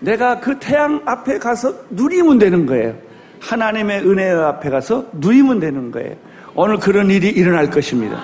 내가 0.00 0.40
그 0.40 0.58
태양 0.58 1.02
앞에 1.06 1.38
가서 1.38 1.74
누리면 1.90 2.38
되는 2.38 2.66
거예요. 2.66 2.94
하나님의 3.40 4.00
은혜 4.00 4.30
앞에 4.30 4.70
가서 4.70 5.06
누리면 5.12 5.60
되는 5.60 5.90
거예요. 5.90 6.14
오늘 6.54 6.78
그런 6.78 7.10
일이 7.10 7.28
일어날 7.28 7.70
것입니다. 7.70 8.22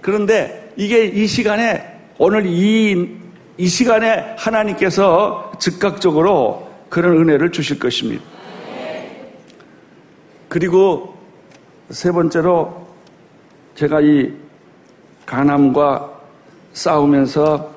그런데 0.00 0.72
이게 0.76 1.04
이 1.04 1.26
시간에 1.26 2.00
오늘 2.18 2.46
이, 2.46 3.16
이 3.56 3.66
시간에 3.68 4.34
하나님께서 4.36 5.52
즉각적으로 5.58 6.70
그런 6.88 7.16
은혜를 7.18 7.52
주실 7.52 7.78
것입니다. 7.78 8.22
그리고 10.48 11.16
세 11.90 12.12
번째로 12.12 12.86
제가 13.74 14.00
이 14.00 14.32
가남과 15.26 16.20
싸우면서 16.72 17.72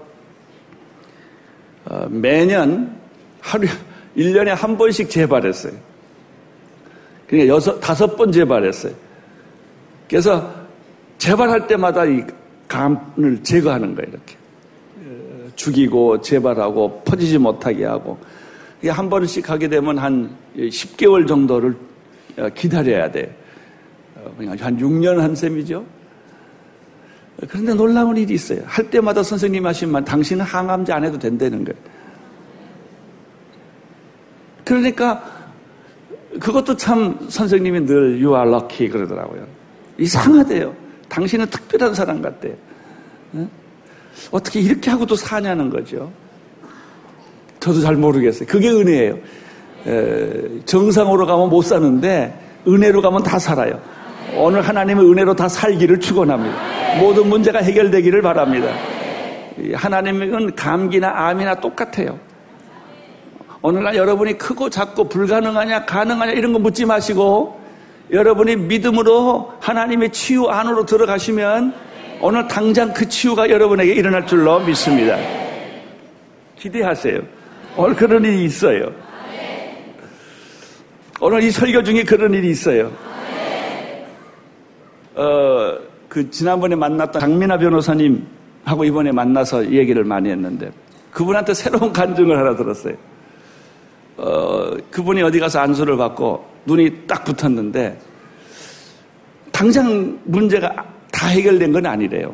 어, 1.85 2.07
매년 2.09 2.95
하루 3.41 3.67
1년에 4.17 4.47
한 4.47 4.77
번씩 4.77 5.09
재발했어요. 5.09 5.73
그러니까 7.27 7.53
여섯 7.53 7.79
다섯 7.79 8.15
번 8.15 8.31
재발했어요. 8.31 8.93
그래서 10.07 10.53
재발할 11.17 11.67
때마다 11.67 12.05
이 12.05 12.23
감을 12.67 13.43
제거하는 13.43 13.95
거예요. 13.95 14.09
이렇게 14.09 14.35
어, 14.97 15.49
죽이고 15.55 16.21
재발하고 16.21 17.01
퍼지지 17.03 17.37
못하게 17.37 17.85
하고 17.85 18.17
한 18.87 19.09
번씩 19.09 19.49
하게 19.49 19.67
되면 19.67 19.97
한 19.97 20.35
10개월 20.55 21.27
정도를 21.27 21.75
어, 22.37 22.49
기다려야 22.49 23.11
돼. 23.11 23.35
한 24.25 24.77
6년 24.77 25.17
한 25.17 25.35
셈이죠. 25.35 25.85
그런데 27.50 27.74
놀라운 27.74 28.15
일이 28.18 28.34
있어요. 28.34 28.62
할 28.65 28.89
때마다 28.89 29.22
선생님 29.22 29.65
하신 29.65 29.92
말, 29.92 30.06
당신은 30.06 30.46
항암제 30.46 30.94
안 30.94 31.04
해도 31.04 31.20
된다는 31.20 31.65
거예요. 31.65 31.80
그러니까 34.63 35.24
그것도 36.39 36.75
참 36.77 37.27
선생님이 37.30 37.86
늘 37.86 38.24
you 38.24 38.36
are 38.36 38.50
lucky 38.50 38.89
그러더라고요. 38.89 39.46
이상하대요. 39.98 40.75
당신은 41.08 41.48
특별한 41.48 41.94
사람 41.94 42.22
같대요. 42.22 42.56
어떻게 44.32 44.62
이렇게 44.62 44.89
하고도 44.89 45.15
사냐는 45.15 45.70
거죠. 45.70 46.12
저도 47.60 47.82
잘 47.82 47.96
모르겠어요. 47.96 48.48
그게 48.48 48.70
은혜예요. 48.70 49.18
정상으로 50.65 51.25
가면 51.25 51.50
못 51.50 51.62
사는데 51.62 52.62
은혜로 52.68 53.01
가면 53.01 53.24
다 53.24 53.38
살아요. 53.38 53.80
오늘 54.36 54.62
하나님의 54.62 55.06
은혜로 55.10 55.36
다 55.36 55.48
살기를 55.48 56.00
축원합니다. 56.00 56.64
모든 56.99 57.27
문제가 57.27 57.59
해결되기를 57.59 58.21
바랍니다. 58.21 58.67
하나님은 59.73 60.55
감기나 60.55 61.27
암이나 61.27 61.55
똑같아요. 61.55 62.19
오늘날 63.61 63.95
여러분이 63.95 64.37
크고 64.37 64.69
작고 64.69 65.09
불가능하냐 65.09 65.85
가능하냐 65.85 66.33
이런 66.33 66.53
거 66.53 66.59
묻지 66.59 66.85
마시고 66.85 67.59
여러분이 68.11 68.55
믿음으로 68.58 69.53
하나님의 69.60 70.12
치유 70.12 70.45
안으로 70.45 70.86
들어가시면 70.86 71.73
오늘 72.21 72.47
당장 72.47 72.93
그 72.93 73.10
치유가 73.10 73.49
여러분에게 73.49 73.93
일어날 73.93 74.25
줄로 74.27 74.60
믿습니다. 74.60 75.17
기대하세요. 76.58 77.21
오늘 77.75 77.95
그런 77.95 78.23
일이 78.23 78.45
있어요. 78.45 78.91
오늘 81.19 81.43
이 81.43 81.49
설교 81.49 81.84
중에 81.84 82.03
그런 82.03 82.34
일이 82.34 82.49
있어요. 82.49 82.91
어, 85.15 85.77
그 86.15 86.32
지난번에 86.32 86.78
만났던 86.78 87.21
강민아 87.21 87.58
변호사님하고 87.58 88.86
이번에 88.86 89.12
만나서 89.12 89.69
얘기를 89.69 90.06
많이 90.06 90.30
했는데 90.30 90.71
그분한테 91.12 91.54
새로운 91.54 91.91
간증을 91.91 92.38
하나 92.38 92.56
들었어요. 92.56 92.95
어, 94.15 94.78
그분이 94.91 95.21
어디 95.23 95.41
가서 95.41 95.60
안수를 95.60 95.97
받고 95.97 96.45
눈이 96.67 97.06
딱 97.06 97.25
붙었는데 97.25 97.99
당장 99.51 100.17
문제가 100.23 100.86
다 101.12 101.28
해결된 101.28 101.73
건 101.73 101.86
아니래요. 101.86 102.34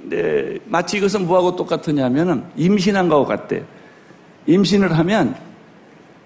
근데 0.00 0.56
마치 0.66 0.98
이것은 0.98 1.26
뭐하고 1.26 1.56
똑같으냐면은 1.56 2.44
임신한 2.54 3.08
거하고 3.08 3.26
같대. 3.26 3.64
임신을 4.46 4.96
하면 4.98 5.34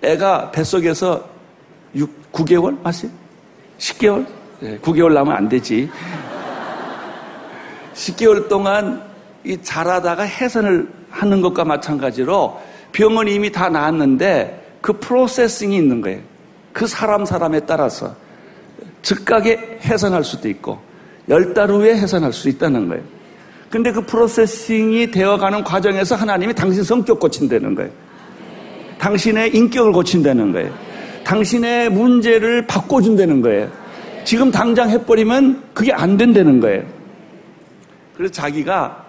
애가 0.03 0.51
뱃속에서 0.51 1.27
6, 1.95 2.31
9개월? 2.31 2.79
맞어요? 2.83 3.11
10개월? 3.79 4.36
네, 4.61 4.79
9개월 4.79 5.13
나면 5.13 5.37
안 5.37 5.49
되지. 5.49 5.91
10개월 7.95 8.49
동안 8.49 9.03
이 9.45 9.59
자라다가 9.63 10.23
해산을 10.23 10.89
하는 11.11 11.41
것과 11.41 11.65
마찬가지로 11.65 12.61
병은 12.93 13.29
이미 13.29 13.51
다 13.53 13.69
나았는데 13.69 14.79
그 14.81 14.95
프로세싱이 14.95 15.77
있는 15.77 16.01
거예요. 16.01 16.21
그 16.73 16.87
사람 16.87 17.25
사람에 17.25 17.61
따라서 17.61 18.15
즉각에 19.03 19.79
해산할 19.85 20.25
수도 20.25 20.49
있고 20.49 20.79
열 21.29 21.55
달 21.55 21.71
후에 21.71 21.97
해산할 21.97 22.33
수 22.33 22.49
있다는 22.49 22.89
거예요. 22.89 23.03
근데 23.71 23.93
그 23.93 24.01
프로세싱이 24.03 25.11
되어가는 25.11 25.65
과정에서 25.65 26.15
하나님이 26.15 26.55
당신 26.55 26.83
성격 26.83 27.19
고친다는 27.19 27.75
거예요. 27.75 27.91
당신의 28.99 29.55
인격을 29.55 29.93
고친다는 29.93 30.53
거예요. 30.53 30.73
당신의 31.25 31.91
문제를 31.91 32.67
바꿔준다는 32.67 33.43
거예요. 33.43 33.69
지금 34.27 34.51
당장 34.51 34.91
해버리면 34.91 35.63
그게 35.73 35.93
안 35.93 36.17
된다는 36.17 36.59
거예요. 36.59 36.85
그래서 38.17 38.33
자기가 38.33 39.07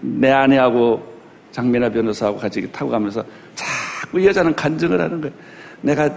내 0.00 0.32
아내하고 0.32 1.06
장민아 1.52 1.88
변호사하고 1.90 2.36
같이 2.36 2.68
타고 2.72 2.90
가면서 2.90 3.24
자꾸 3.54 4.24
여자는 4.26 4.56
간증을 4.56 5.00
하는 5.00 5.20
거예요. 5.20 5.34
내가 5.82 6.10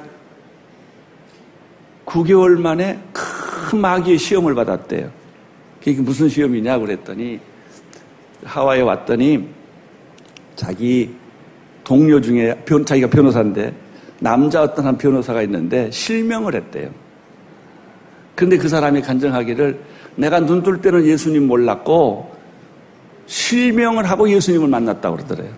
9개월 2.08 2.60
만에 2.60 3.00
큰 3.14 3.82
마귀의 3.82 4.18
시험을 4.18 4.56
받았대요. 4.56 5.12
그게 5.78 6.02
무슨 6.02 6.28
시험이냐 6.28 6.80
그랬더니 6.80 7.40
하와이에 8.44 8.82
왔더니 8.82 9.48
자기 10.56 11.14
동료 11.84 12.20
중에 12.20 12.56
변, 12.66 12.84
자기가 12.84 13.12
변호사인데 13.12 13.76
남자 14.20 14.64
어떤 14.64 14.88
한 14.88 14.98
변호사가 14.98 15.44
있는데 15.44 15.92
실명을 15.92 16.56
했대요. 16.56 16.90
근데 18.40 18.58
그 18.58 18.70
사람이 18.70 19.02
간증하기를 19.02 19.78
내가 20.16 20.40
눈 20.40 20.64
뜰 20.64 20.80
때는 20.80 21.04
예수님 21.04 21.46
몰랐고 21.46 22.34
실명을 23.26 24.10
하고 24.10 24.30
예수님을 24.30 24.66
만났다고 24.70 25.18
그러더래요. 25.18 25.52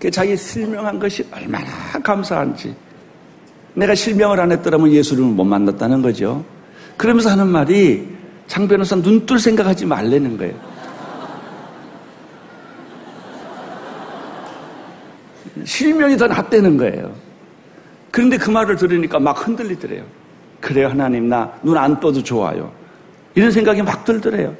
그 0.00 0.10
자기 0.10 0.36
실명한 0.36 0.98
것이 0.98 1.24
얼마나 1.30 1.66
감사한지. 2.02 2.74
내가 3.74 3.94
실명을 3.94 4.40
안 4.40 4.50
했더라면 4.50 4.90
예수님을 4.90 5.34
못 5.34 5.44
만났다는 5.44 6.02
거죠. 6.02 6.44
그러면서 6.96 7.30
하는 7.30 7.46
말이 7.46 8.08
장 8.48 8.66
변호사 8.66 8.96
눈 8.96 9.24
뜰 9.24 9.38
생각하지 9.38 9.86
말라는 9.86 10.36
거예요. 10.36 10.54
실명이 15.64 16.16
더 16.16 16.26
낫다는 16.26 16.76
거예요. 16.76 17.14
그런데 18.10 18.36
그 18.36 18.50
말을 18.50 18.74
들으니까 18.74 19.20
막 19.20 19.46
흔들리더래요. 19.46 20.17
그래요, 20.60 20.88
하나님, 20.88 21.28
나 21.28 21.50
눈 21.62 21.76
안 21.76 21.98
떠도 22.00 22.22
좋아요. 22.22 22.70
이런 23.34 23.50
생각이 23.50 23.82
막 23.82 24.04
들더래요. 24.04 24.54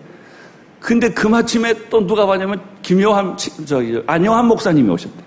근데 0.80 1.10
그 1.10 1.26
마침에 1.26 1.74
또 1.90 2.06
누가 2.06 2.24
봤냐면 2.24 2.60
김요한, 2.82 3.36
저기, 3.36 4.00
안요한 4.06 4.46
목사님이 4.46 4.88
오셨대. 4.90 5.24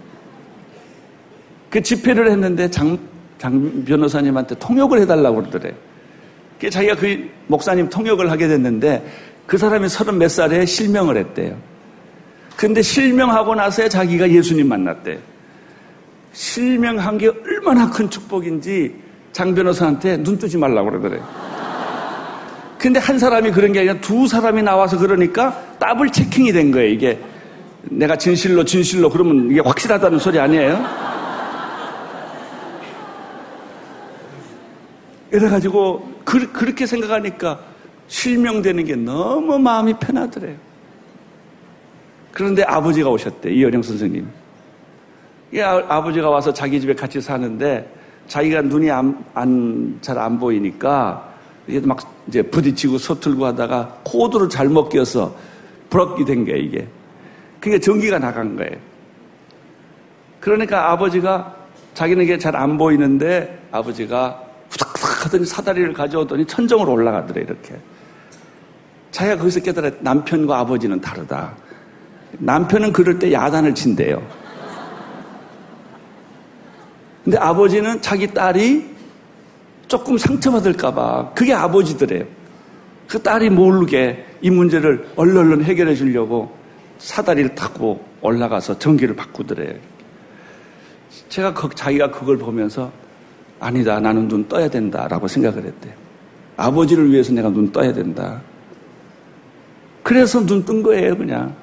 그 1.70 1.82
집회를 1.82 2.30
했는데 2.32 2.70
장, 2.70 2.98
장 3.38 3.84
변호사님한테 3.86 4.56
통역을 4.56 5.00
해달라고 5.02 5.38
그러더래요. 5.42 5.74
그 6.60 6.70
자기가 6.70 6.96
그 6.96 7.30
목사님 7.48 7.90
통역을 7.90 8.30
하게 8.32 8.48
됐는데 8.48 9.06
그 9.48 9.58
사람이 9.58 9.90
서른 9.90 10.18
몇 10.18 10.30
살에 10.30 10.66
실명을 10.66 11.18
했대요. 11.18 11.58
근데 12.56 12.82
실명하고 12.82 13.56
나서야 13.56 13.90
자기가 13.90 14.30
예수님 14.30 14.68
만났대. 14.70 15.20
실명한 16.34 17.18
게 17.18 17.28
얼마나 17.28 17.90
큰 17.90 18.10
축복인지 18.10 19.01
장 19.32 19.56
변호사한테 19.56 20.18
눈 20.18 20.38
뜨지 20.38 20.58
말라고 20.58 20.90
그러더래. 20.90 21.22
근데 22.78 23.00
한 23.00 23.20
사람이 23.20 23.52
그런 23.52 23.72
게 23.74 23.80
아니라 23.80 23.96
두 24.02 24.28
사람이 24.28 24.64
나와서 24.64 24.98
그러니까 24.98 25.76
더블 25.80 26.12
체킹이 26.12 26.52
된 26.52 26.72
거예요, 26.72 26.90
이게. 26.90 27.20
내가 27.84 28.16
진실로, 28.16 28.66
진실로 28.66 29.10
그러면 29.10 29.52
이게 29.52 29.60
확실하다는 29.60 30.20
소리 30.20 30.40
아니에요? 30.40 30.84
이래가지고 35.32 36.22
그, 36.26 36.52
그렇게 36.52 36.86
생각하니까 36.86 37.60
실명되는 38.08 38.84
게 38.84 38.96
너무 38.96 39.58
마음이 39.58 39.94
편하더래요. 40.00 40.56
그런데 42.32 42.64
아버지가 42.64 43.10
오셨대, 43.10 43.52
이어령 43.52 43.82
선생님. 43.82 44.28
이 45.54 45.60
아, 45.60 45.84
아버지가 45.88 46.30
와서 46.30 46.54
자기 46.54 46.80
집에 46.80 46.94
같이 46.94 47.22
사는데 47.22 48.01
자기가 48.32 48.62
눈이 48.62 48.90
안, 48.90 49.26
안, 49.34 49.98
잘안 50.00 50.40
보이니까 50.40 51.34
이게 51.68 51.82
막 51.82 52.00
이제 52.30 52.42
부딪히고 52.42 52.98
서툴고 52.98 53.46
하다가 53.46 54.00
코드를 54.06 54.48
잘못 54.48 54.88
껴서 54.88 55.36
부럽게 55.90 56.24
된 56.24 56.46
거예요, 56.46 56.58
이게. 56.58 56.88
그게 57.60 57.78
전기가 57.78 58.20
나간 58.20 58.56
거예요. 58.56 58.72
그러니까 60.40 60.94
아버지가 60.94 61.54
자기는 61.94 62.24
이게 62.24 62.38
잘 62.38 62.56
안 62.56 62.78
보이는데 62.78 63.68
아버지가 63.70 64.42
후닥후닥 64.70 65.26
하더니 65.26 65.46
사다리를 65.46 65.92
가져오더니 65.92 66.46
천정으로 66.46 66.90
올라가더래, 66.90 67.42
이렇게. 67.42 67.76
자기가 69.12 69.40
거기서 69.40 69.60
깨달아 69.60 69.92
남편과 70.00 70.58
아버지는 70.58 71.02
다르다. 71.02 71.54
남편은 72.40 72.94
그럴 72.94 73.20
때 73.20 73.34
야단을 73.34 73.76
친대요. 73.76 74.26
근데 77.24 77.38
아버지는 77.38 78.02
자기 78.02 78.28
딸이 78.28 78.90
조금 79.88 80.18
상처받을까봐 80.18 81.34
그게 81.36 81.54
아버지들이에요. 81.54 82.26
그 83.08 83.22
딸이 83.22 83.50
모르게 83.50 84.26
이 84.42 84.50
문제를 84.50 85.08
얼른 85.16 85.64
해결해 85.64 85.96
주려고 85.96 86.56
사다리를 86.98 87.56
타고 87.56 88.04
올라가서 88.22 88.80
전기를 88.80 89.16
바꾸더래요. 89.16 89.76
제가 91.30 91.54
그, 91.54 91.70
자기가 91.76 92.12
그걸 92.12 92.38
보면서 92.38 92.92
아니다 93.60 94.00
나는 94.00 94.28
눈 94.28 94.48
떠야 94.48 94.70
된다라고 94.70 95.28
생각을 95.28 95.66
했대요. 95.66 95.94
아버지를 96.58 97.12
위해서 97.12 97.34
내가 97.34 97.50
눈 97.50 97.72
떠야 97.72 97.94
된다. 97.94 98.42
그래서 100.04 100.44
눈 100.46 100.66
뜬 100.66 100.82
거예요 100.82 101.18
그냥. 101.18 101.54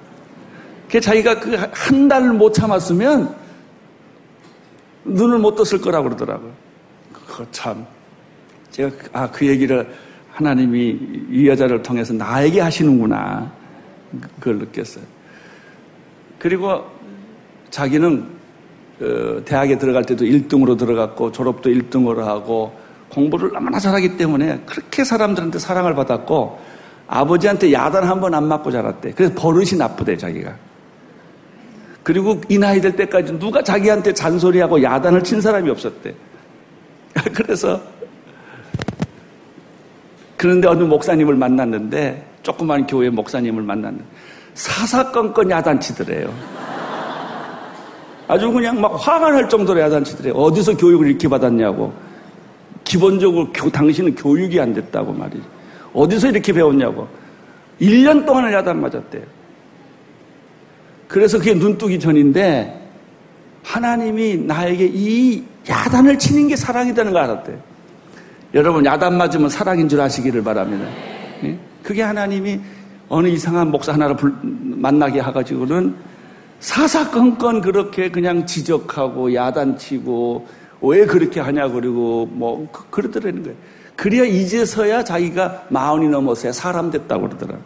그 0.90 1.00
자기가 1.00 1.40
그 1.40 1.56
한 1.72 2.08
달을 2.08 2.32
못 2.32 2.52
참았으면 2.52 3.34
눈을 5.08 5.38
못 5.38 5.54
떴을 5.54 5.80
거라고 5.82 6.04
그러더라고요. 6.04 6.52
그거 7.12 7.46
참. 7.52 7.86
제가, 8.70 8.90
그, 8.90 9.08
아, 9.12 9.30
그 9.30 9.46
얘기를 9.46 9.86
하나님이 10.32 10.98
이 11.30 11.48
여자를 11.48 11.82
통해서 11.82 12.12
나에게 12.12 12.60
하시는구나. 12.60 13.50
그걸 14.38 14.58
느꼈어요. 14.58 15.04
그리고 16.38 16.84
자기는 17.70 18.24
그 18.98 19.42
대학에 19.44 19.78
들어갈 19.78 20.04
때도 20.04 20.24
1등으로 20.24 20.76
들어갔고 20.78 21.32
졸업도 21.32 21.70
1등으로 21.70 22.18
하고 22.20 22.72
공부를 23.10 23.52
너무나 23.52 23.78
잘하기 23.78 24.16
때문에 24.16 24.60
그렇게 24.66 25.04
사람들한테 25.04 25.58
사랑을 25.58 25.94
받았고 25.94 26.58
아버지한테 27.06 27.72
야단 27.72 28.04
한 28.04 28.20
번 28.20 28.34
안 28.34 28.46
맞고 28.48 28.70
자랐대. 28.70 29.12
그래서 29.12 29.32
버릇이 29.34 29.76
나쁘대, 29.78 30.16
자기가. 30.16 30.54
그리고 32.08 32.40
이 32.48 32.56
나이 32.56 32.80
될 32.80 32.96
때까지 32.96 33.38
누가 33.38 33.62
자기한테 33.62 34.14
잔소리하고 34.14 34.82
야단을 34.82 35.22
친 35.22 35.42
사람이 35.42 35.68
없었대. 35.68 36.14
그래서 37.36 37.78
그런데 40.34 40.68
어느 40.68 40.84
목사님을 40.84 41.34
만났는데 41.34 42.26
조그만 42.42 42.86
교회 42.86 43.10
목사님을 43.10 43.62
만났는데 43.62 44.06
사사건건 44.54 45.50
야단치더래요. 45.50 46.32
아주 48.26 48.50
그냥 48.52 48.80
막 48.80 48.94
화가 48.94 49.30
날 49.30 49.46
정도로 49.46 49.78
야단치더래요. 49.78 50.32
어디서 50.32 50.78
교육을 50.78 51.08
이렇게 51.08 51.28
받았냐고. 51.28 51.92
기본적으로 52.84 53.52
교, 53.52 53.68
당신은 53.68 54.14
교육이 54.14 54.58
안 54.58 54.72
됐다고 54.72 55.12
말이죠. 55.12 55.44
어디서 55.92 56.28
이렇게 56.28 56.54
배웠냐고. 56.54 57.06
1년 57.82 58.24
동안을 58.24 58.50
야단 58.54 58.80
맞았대요. 58.80 59.37
그래서 61.08 61.38
그게 61.38 61.54
눈뜨기 61.54 61.98
전인데 61.98 62.88
하나님이 63.64 64.36
나에게 64.36 64.90
이 64.92 65.42
야단을 65.68 66.18
치는 66.18 66.48
게 66.48 66.56
사랑이라는 66.56 67.12
걸 67.12 67.22
알았대. 67.22 67.58
여러분 68.54 68.84
야단 68.84 69.16
맞으면 69.16 69.48
사랑인 69.48 69.88
줄 69.88 70.00
아시기를 70.00 70.42
바랍니다. 70.42 70.86
예? 71.44 71.58
그게 71.82 72.02
하나님이 72.02 72.60
어느 73.08 73.28
이상한 73.28 73.70
목사 73.70 73.92
하나를 73.92 74.16
만나게 74.42 75.20
해가지고는 75.20 75.94
사사건건 76.60 77.60
그렇게 77.60 78.10
그냥 78.10 78.46
지적하고 78.46 79.34
야단치고 79.34 80.46
왜 80.80 81.06
그렇게 81.06 81.40
하냐 81.40 81.68
그리고 81.68 82.26
뭐 82.26 82.68
그, 82.72 82.88
그러더라는 82.90 83.42
거예요. 83.42 83.56
그래야 83.96 84.24
이제서야 84.24 85.04
자기가 85.04 85.64
마흔이 85.70 86.08
넘어서야 86.08 86.52
사람 86.52 86.90
됐다고 86.90 87.28
그러더라. 87.28 87.56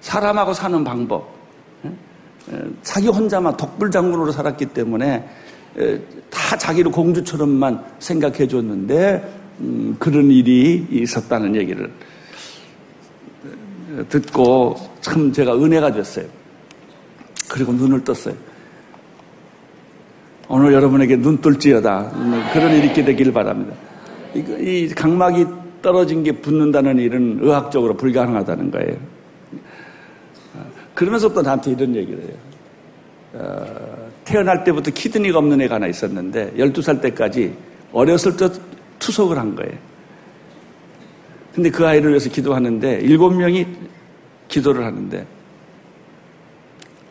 사람하고 0.00 0.52
사는 0.52 0.82
방법. 0.84 1.32
자기 2.82 3.08
혼자만 3.08 3.56
독불장군으로 3.56 4.32
살았기 4.32 4.66
때문에 4.66 5.28
다 6.30 6.56
자기를 6.56 6.90
공주처럼만 6.90 7.84
생각해 7.98 8.46
줬는데 8.46 9.42
음, 9.60 9.96
그런 9.98 10.30
일이 10.30 10.86
있었다는 10.90 11.54
얘기를 11.56 11.90
듣고 14.08 14.76
참 15.00 15.32
제가 15.32 15.56
은혜가 15.56 15.92
됐어요. 15.92 16.26
그리고 17.48 17.72
눈을 17.72 18.02
떴어요. 18.04 18.34
오늘 20.48 20.72
여러분에게 20.72 21.16
눈 21.16 21.38
뜰지어다. 21.40 22.10
그런 22.52 22.74
일이 22.74 22.88
있게 22.88 23.04
되기를 23.04 23.32
바랍니다. 23.32 23.74
이 24.34 24.88
각막이 24.94 25.46
떨어진 25.80 26.22
게 26.22 26.32
붙는다는 26.32 26.98
일은 26.98 27.38
의학적으로 27.40 27.94
불가능하다는 27.96 28.70
거예요. 28.70 28.96
그러면서 30.94 31.32
또 31.32 31.42
나한테 31.42 31.72
이런 31.72 31.94
얘기를 31.94 32.22
해요. 32.22 32.36
어, 33.34 34.10
태어날 34.24 34.62
때부터 34.64 34.90
키드니가 34.92 35.38
없는 35.38 35.60
애가 35.62 35.76
하나 35.76 35.86
있었는데 35.86 36.52
12살 36.56 37.00
때까지 37.02 37.54
어렸을 37.92 38.36
때 38.36 38.48
투석을 38.98 39.38
한 39.38 39.54
거예요. 39.54 39.72
근데 41.54 41.70
그 41.70 41.86
아이를 41.86 42.10
위해서 42.10 42.28
기도하는데 42.30 43.02
7명이 43.02 43.66
기도를 44.48 44.84
하는데 44.84 45.26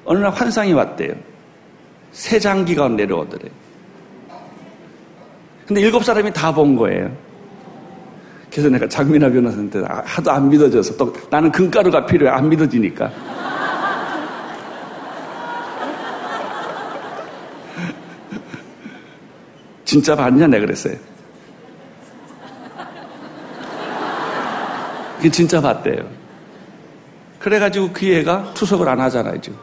어느 0.06 0.20
날 0.20 0.32
환상이 0.32 0.74
왔대요. 0.74 1.14
새 2.12 2.40
장기가 2.40 2.90
내려오더래. 2.90 3.50
근데 5.66 5.82
일곱 5.82 6.04
사람이 6.04 6.32
다 6.34 6.52
본 6.52 6.76
거예요. 6.76 7.10
그래서 8.52 8.70
내가 8.70 8.88
장민아 8.88 9.30
변호사한테 9.32 9.82
하도 10.06 10.32
안 10.32 10.50
믿어져서 10.50 10.96
또 10.98 11.12
나는 11.30 11.52
금가루가 11.52 12.06
필요해. 12.06 12.32
안 12.32 12.50
믿어지니까. 12.50 13.12
진짜 19.94 20.16
봤냐? 20.16 20.48
내가 20.48 20.66
그랬어요. 20.66 20.96
그게 25.18 25.30
진짜 25.30 25.62
봤대요. 25.62 26.04
그래가지고 27.38 27.92
그 27.94 28.08
애가 28.08 28.56
투석을 28.56 28.90
안 28.90 29.00
하잖아요, 29.02 29.40
지금. 29.40 29.60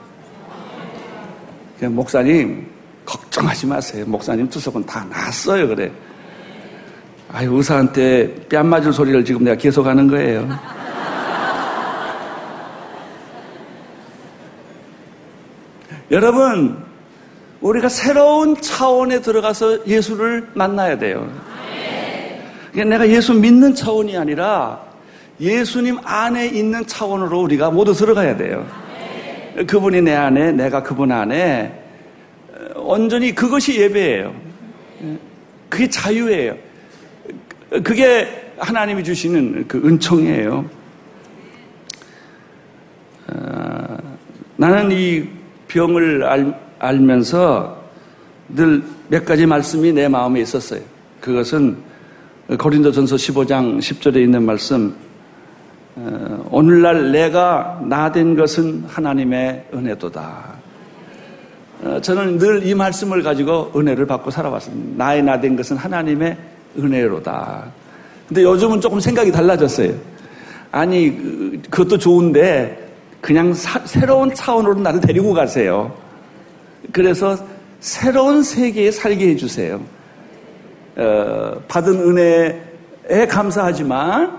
목사님, 1.80 2.64
걱정하지 3.04 3.66
마세요. 3.66 4.04
목사님 4.06 4.48
투석은 4.48 4.86
다 4.86 5.04
났어요, 5.10 5.66
그래. 5.66 5.90
아유, 7.32 7.52
의사한테 7.56 8.32
뺨 8.48 8.68
맞을 8.68 8.92
소리를 8.92 9.24
지금 9.24 9.42
내가 9.42 9.56
계속 9.56 9.84
하는 9.84 10.06
거예요. 10.06 10.48
여러분, 16.12 16.89
우리가 17.60 17.88
새로운 17.88 18.56
차원에 18.60 19.20
들어가서 19.20 19.86
예수를 19.86 20.48
만나야 20.54 20.98
돼요. 20.98 21.30
그러니까 22.72 22.98
내가 22.98 23.14
예수 23.14 23.34
믿는 23.34 23.74
차원이 23.74 24.16
아니라 24.16 24.80
예수님 25.40 25.98
안에 26.04 26.46
있는 26.46 26.86
차원으로 26.86 27.40
우리가 27.42 27.70
모두 27.70 27.92
들어가야 27.92 28.36
돼요. 28.36 28.66
그분이 29.66 30.02
내 30.02 30.14
안에, 30.14 30.52
내가 30.52 30.82
그분 30.82 31.12
안에 31.12 31.72
온전히 32.76 33.34
그것이 33.34 33.78
예배예요. 33.80 34.34
그게 35.68 35.88
자유예요. 35.88 36.56
그게 37.84 38.52
하나님이 38.58 39.04
주시는 39.04 39.66
그 39.68 39.78
은총이에요. 39.84 40.70
어, 43.28 43.96
나는 44.56 44.90
이 44.92 45.28
병을 45.68 46.24
알, 46.24 46.69
알면서 46.80 47.78
늘 48.48 48.82
몇 49.10 49.24
가지 49.24 49.44
말씀이 49.44 49.92
내 49.92 50.06
마음에 50.06 50.40
있었어요. 50.40 50.80
그것은 51.20 51.76
고린도전서 52.56 53.16
15장 53.16 53.78
10절에 53.78 54.22
있는 54.22 54.44
말씀 54.44 54.94
어, 55.96 56.46
오늘날 56.52 57.10
내가 57.10 57.80
나 57.84 58.12
된 58.12 58.36
것은 58.36 58.84
하나님의 58.86 59.64
은혜도다. 59.74 60.44
어, 61.82 62.00
저는 62.00 62.38
늘 62.38 62.62
이 62.64 62.72
말씀을 62.74 63.24
가지고 63.24 63.72
은혜를 63.74 64.06
받고 64.06 64.30
살아왔습니다. 64.30 65.04
나의 65.04 65.24
나 65.24 65.40
된 65.40 65.56
것은 65.56 65.76
하나님의 65.76 66.36
은혜로다. 66.78 67.64
근데 68.28 68.44
요즘은 68.44 68.80
조금 68.80 69.00
생각이 69.00 69.32
달라졌어요. 69.32 69.92
아니, 70.70 71.16
그, 71.16 71.60
그것도 71.68 71.98
좋은데 71.98 72.92
그냥 73.20 73.52
사, 73.54 73.80
새로운 73.84 74.32
차원으로 74.32 74.74
나를 74.76 75.00
데리고 75.00 75.32
가세요. 75.34 75.92
그래서 76.92 77.36
새로운 77.80 78.42
세계에 78.42 78.90
살게 78.90 79.28
해주세요. 79.30 79.80
어, 80.96 81.62
받은 81.68 81.94
은혜에 81.94 83.26
감사하지만 83.28 84.38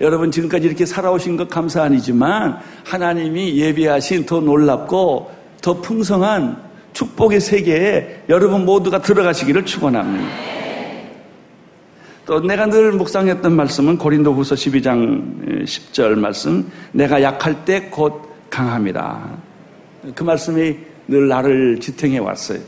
여러분 0.00 0.30
지금까지 0.30 0.66
이렇게 0.66 0.84
살아오신 0.84 1.36
것 1.36 1.48
감사 1.48 1.82
아니지만 1.82 2.58
하나님이 2.84 3.56
예비하신 3.56 4.26
더 4.26 4.40
놀랍고 4.40 5.30
더 5.62 5.80
풍성한 5.80 6.70
축복의 6.92 7.40
세계에 7.40 8.24
여러분 8.28 8.64
모두가 8.64 9.00
들어가시기를 9.00 9.64
축원합니다. 9.64 10.28
또 12.26 12.40
내가 12.40 12.66
늘 12.66 12.92
묵상했던 12.92 13.52
말씀은 13.52 13.98
고린도후서 13.98 14.54
12장 14.54 15.64
10절 15.64 16.18
말씀 16.18 16.70
내가 16.92 17.22
약할 17.22 17.64
때 17.64 17.90
곧 17.90 18.28
강합니다. 18.50 19.30
그 20.14 20.22
말씀이 20.22 20.76
늘 21.10 21.26
나를 21.26 21.80
지탱해 21.80 22.18
왔어요. 22.18 22.60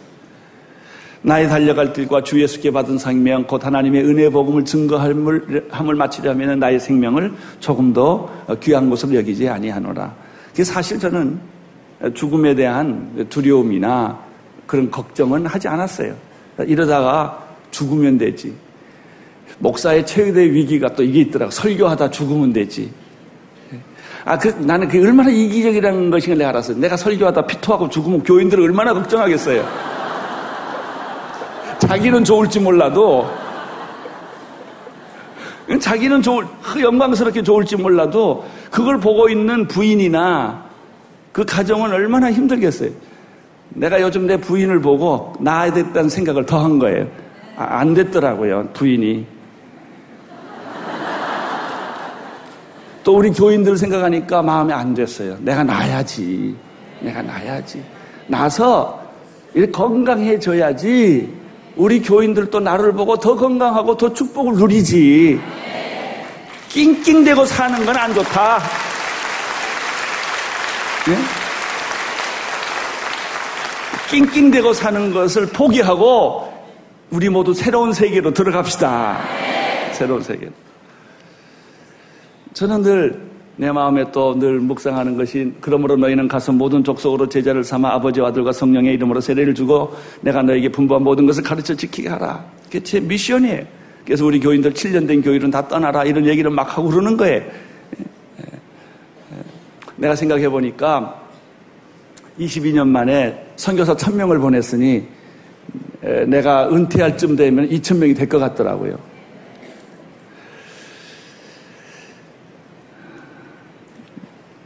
나의 1.22 1.48
달려갈 1.48 1.92
길과 1.92 2.24
주 2.24 2.42
예수께 2.42 2.72
받은 2.72 2.98
생명 2.98 3.44
곧 3.44 3.64
하나님의 3.64 4.05
은혜 4.05 4.28
복음을 4.28 4.64
증거함을 4.64 5.68
함을 5.70 5.94
마치려면 5.94 6.59
나의 6.59 6.81
생명을 6.81 7.33
조금 7.61 7.92
더 7.92 8.28
귀한 8.61 8.90
것으로 8.90 9.14
여기지 9.14 9.48
아니하노라. 9.48 10.12
사실 10.64 10.98
저는 10.98 11.38
죽음에 12.14 12.57
대한 12.57 13.28
두려움이나 13.31 14.18
그런 14.66 14.90
걱정은 14.90 15.46
하지 15.46 15.68
않았어요. 15.68 16.16
이러다가 16.66 17.46
죽으면 17.70 18.18
되지. 18.18 18.52
목사의 19.61 20.05
최대 20.05 20.42
위기가 20.50 20.92
또 20.96 21.05
이게 21.05 21.20
있더라고. 21.20 21.52
설교하다 21.52 22.11
죽으면 22.11 22.52
되지. 22.52 22.90
아, 24.24 24.38
그, 24.38 24.48
나는 24.58 24.87
그게 24.87 25.04
얼마나 25.04 25.30
이기적이라는 25.30 26.11
것인가 26.11 26.38
내가 26.38 26.50
알았어요. 26.50 26.78
내가 26.78 26.96
설교하다 26.96 27.46
피토하고 27.46 27.88
죽으면 27.88 28.22
교인들을 28.22 28.62
얼마나 28.62 28.94
걱정하겠어요. 28.94 29.64
자기는 31.80 32.22
좋을지 32.22 32.61
몰라도, 32.61 33.28
자기는 35.80 36.22
좋을, 36.22 36.46
영광스럽게 36.80 37.42
좋을지 37.42 37.76
몰라도, 37.76 38.44
그걸 38.70 39.00
보고 39.00 39.28
있는 39.28 39.66
부인이나 39.66 40.66
그 41.32 41.44
가정은 41.44 41.92
얼마나 41.92 42.30
힘들겠어요. 42.30 42.90
내가 43.70 44.00
요즘 44.02 44.26
내 44.26 44.37
부인을 44.37 44.80
보고 44.80 45.32
나아야 45.40 45.72
됐다는 45.72 46.11
생각을 46.11 46.46
더 46.46 46.62
한 46.62 46.78
거예요. 46.78 47.06
아, 47.56 47.78
안 47.80 47.94
됐더라고요, 47.94 48.68
부인이. 48.74 49.26
또 53.04 53.16
우리 53.16 53.30
교인들 53.30 53.76
생각하니까 53.76 54.42
마음에 54.42 54.72
안 54.72 54.94
됐어요. 54.94 55.36
내가 55.40 55.64
나야지. 55.64 56.54
내가 57.00 57.22
나야지. 57.22 57.82
나서 58.26 59.02
건강해져야지 59.72 61.32
우리 61.76 62.00
교인들도 62.02 62.60
나를 62.60 62.92
보고 62.92 63.16
더 63.16 63.34
건강하고 63.36 63.96
더 63.96 64.12
축복을 64.12 64.54
누리지. 64.54 65.40
낑낑대고 66.68 67.44
사는 67.44 67.84
건 67.84 67.96
안 67.96 68.14
좋다. 68.14 68.58
네? 71.06 71.16
낑낑대고 74.10 74.72
사는 74.72 75.12
것을 75.12 75.46
포기하고 75.46 76.52
우리 77.10 77.28
모두 77.28 77.52
새로운 77.52 77.92
세계로 77.92 78.32
들어갑시다. 78.32 79.18
새로운 79.92 80.22
세계. 80.22 80.48
저는 82.54 82.82
늘 82.82 83.32
내 83.56 83.70
마음에 83.70 84.10
또 84.12 84.34
늘 84.38 84.60
묵상하는 84.60 85.16
것이 85.16 85.52
그러므로 85.60 85.96
너희는 85.96 86.26
가서 86.26 86.52
모든 86.52 86.82
족속으로 86.82 87.28
제자를 87.28 87.62
삼아 87.62 87.90
아버지와 87.94 88.28
아들과 88.28 88.50
성령의 88.52 88.94
이름으로 88.94 89.20
세례를 89.20 89.54
주고 89.54 89.94
내가 90.22 90.42
너에게 90.42 90.70
분부한 90.70 91.02
모든 91.02 91.26
것을 91.26 91.42
가르쳐 91.42 91.74
지키게 91.74 92.08
하라. 92.08 92.44
그게 92.64 92.82
제 92.82 92.98
미션이에요. 92.98 93.62
그래서 94.06 94.24
우리 94.24 94.40
교인들 94.40 94.72
7년 94.72 95.06
된 95.06 95.20
교인은 95.20 95.50
다 95.50 95.68
떠나라 95.68 96.04
이런 96.04 96.26
얘기를 96.26 96.50
막 96.50 96.76
하고 96.76 96.88
그러는 96.88 97.16
거예요. 97.16 97.42
내가 99.96 100.16
생각해 100.16 100.48
보니까 100.48 101.22
22년 102.40 102.88
만에 102.88 103.46
선교사 103.56 103.94
1000명을 103.94 104.40
보냈으니 104.40 105.04
내가 106.26 106.68
은퇴할 106.70 107.16
쯤 107.18 107.36
되면 107.36 107.68
2000명이 107.68 108.16
될 108.16 108.28
것 108.28 108.38
같더라고요. 108.38 109.12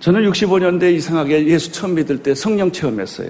저는 0.07 0.31
65년대 0.31 0.95
이상하게 0.95 1.49
예수 1.49 1.73
처음 1.73 1.97
믿을 1.97 2.23
때 2.23 2.33
성령 2.33 2.71
체험했어요. 2.71 3.29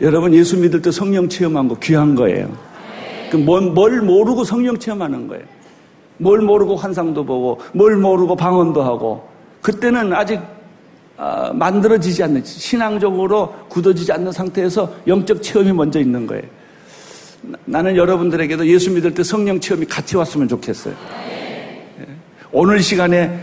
여러분 0.00 0.32
예수 0.32 0.56
믿을 0.56 0.80
때 0.80 0.90
성령 0.90 1.28
체험한 1.28 1.68
거 1.68 1.78
귀한 1.80 2.14
거예요. 2.14 2.50
그 3.30 3.36
뭘 3.36 4.00
모르고 4.00 4.42
성령 4.44 4.78
체험하는 4.78 5.28
거예요. 5.28 5.44
뭘 6.16 6.40
모르고 6.40 6.76
환상도 6.76 7.26
보고 7.26 7.60
뭘 7.74 7.94
모르고 7.98 8.36
방언도 8.36 8.82
하고 8.82 9.28
그때는 9.60 10.14
아직 10.14 10.40
어, 11.18 11.52
만들어지지 11.52 12.22
않는 12.22 12.42
신앙적으로 12.42 13.54
굳어지지 13.68 14.10
않는 14.12 14.32
상태에서 14.32 14.90
영적 15.06 15.42
체험이 15.42 15.74
먼저 15.74 16.00
있는 16.00 16.26
거예요. 16.26 16.44
나 17.66 17.82
는 17.82 17.96
여러분들에게도 17.96 18.66
예수 18.66 18.90
믿을 18.92 19.12
때 19.12 19.22
성령 19.22 19.60
체험이 19.60 19.84
같이 19.84 20.16
왔으면 20.16 20.48
좋겠어요. 20.48 20.94
예. 22.00 22.06
오늘 22.50 22.80
시간에 22.80 23.38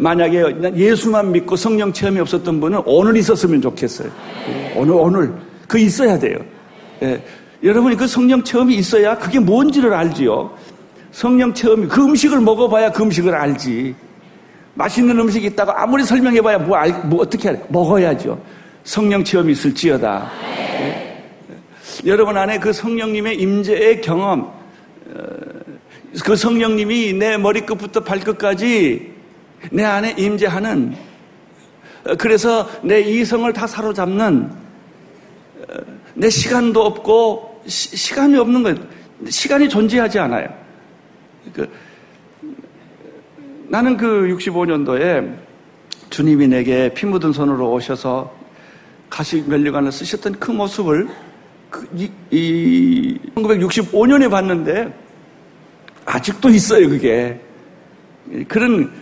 만약에 0.00 0.74
예수만 0.76 1.32
믿고 1.32 1.56
성령 1.56 1.92
체험이 1.92 2.20
없었던 2.20 2.60
분은 2.60 2.82
오늘 2.84 3.16
있었으면 3.16 3.60
좋겠어요. 3.60 4.08
예. 4.48 4.72
오늘 4.76 4.94
오늘 4.94 5.32
그 5.66 5.78
있어야 5.78 6.18
돼요. 6.18 6.38
예. 7.02 7.20
여러분이 7.62 7.96
그 7.96 8.06
성령 8.06 8.44
체험이 8.44 8.76
있어야 8.76 9.18
그게 9.18 9.40
뭔지를 9.40 9.92
알지요. 9.92 10.50
성령 11.10 11.52
체험이 11.52 11.88
그 11.88 12.04
음식을 12.04 12.40
먹어봐야 12.40 12.92
그 12.92 13.02
음식을 13.02 13.34
알지. 13.34 13.94
맛있는 14.74 15.18
음식이 15.18 15.46
있다고 15.48 15.72
아무리 15.72 16.04
설명해봐야 16.04 16.58
뭐, 16.58 16.76
알, 16.76 16.92
뭐 17.06 17.22
어떻게 17.22 17.48
할, 17.48 17.64
먹어야죠. 17.68 18.38
성령 18.84 19.24
체험이 19.24 19.52
있을지어다. 19.52 20.30
네? 20.78 21.24
여러분 22.04 22.36
안에 22.36 22.58
그 22.58 22.72
성령님의 22.72 23.40
임재의 23.40 24.02
경험, 24.02 24.42
어, 24.42 24.52
그 26.22 26.36
성령님이 26.36 27.14
내 27.14 27.36
머리끝부터 27.38 28.00
발끝까지 28.00 29.15
내 29.70 29.84
안에 29.84 30.14
임재하는, 30.18 30.94
어, 32.06 32.14
그래서 32.16 32.68
내 32.82 33.00
이성을 33.00 33.50
다 33.52 33.66
사로잡는, 33.66 34.50
어, 35.68 35.74
내 36.14 36.30
시간도 36.30 36.82
없고, 36.82 37.62
시, 37.66 38.14
간이 38.14 38.36
없는 38.36 38.62
거예요. 38.62 38.76
시간이 39.28 39.68
존재하지 39.68 40.18
않아요. 40.20 40.48
그, 41.52 41.68
나는 43.68 43.96
그 43.96 44.36
65년도에 44.36 45.46
주님이 46.10 46.48
내게 46.48 46.92
피 46.94 47.06
묻은 47.06 47.32
손으로 47.32 47.72
오셔서 47.72 48.32
가시 49.10 49.42
면류관을 49.46 49.90
쓰셨던 49.90 50.38
그 50.38 50.50
모습을 50.50 51.08
그 51.70 51.88
이, 51.94 52.10
이 52.30 53.18
1965년에 53.34 54.30
봤는데 54.30 54.94
아직도 56.04 56.48
있어요 56.50 56.88
그게 56.88 57.40
그런 58.48 58.92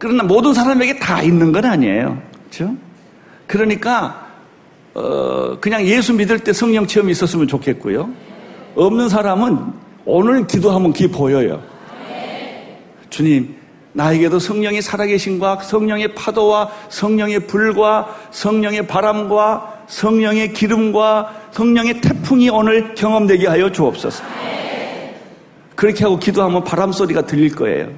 그러나 0.00 0.22
모든 0.22 0.54
사람에게 0.54 0.98
다 0.98 1.22
있는 1.22 1.52
건 1.52 1.64
아니에요 1.64 2.20
그렇죠? 2.50 2.74
그러니까 3.46 4.26
어, 4.94 5.58
그냥 5.60 5.84
예수 5.86 6.14
믿을 6.14 6.38
때 6.40 6.52
성령 6.52 6.86
체험이 6.86 7.12
있었으면 7.12 7.46
좋겠고요 7.46 8.08
없는 8.74 9.08
사람은 9.10 9.58
오늘 10.06 10.46
기도하면 10.46 10.92
그게 10.94 11.06
보여요 11.06 11.62
주님 13.10 13.60
나에게도 13.92 14.38
성령이 14.38 14.82
살아계신과 14.82 15.60
성령의 15.62 16.14
파도와 16.14 16.70
성령의 16.88 17.46
불과 17.46 18.16
성령의 18.30 18.86
바람과 18.86 19.84
성령의 19.88 20.52
기름과 20.52 21.48
성령의 21.50 22.00
태풍이 22.00 22.48
오늘 22.48 22.94
경험되게 22.94 23.48
하여 23.48 23.70
주옵소서. 23.70 24.22
그렇게 25.74 26.04
하고 26.04 26.18
기도하면 26.18 26.62
바람 26.62 26.92
소리가 26.92 27.22
들릴 27.22 27.54
거예요. 27.54 27.88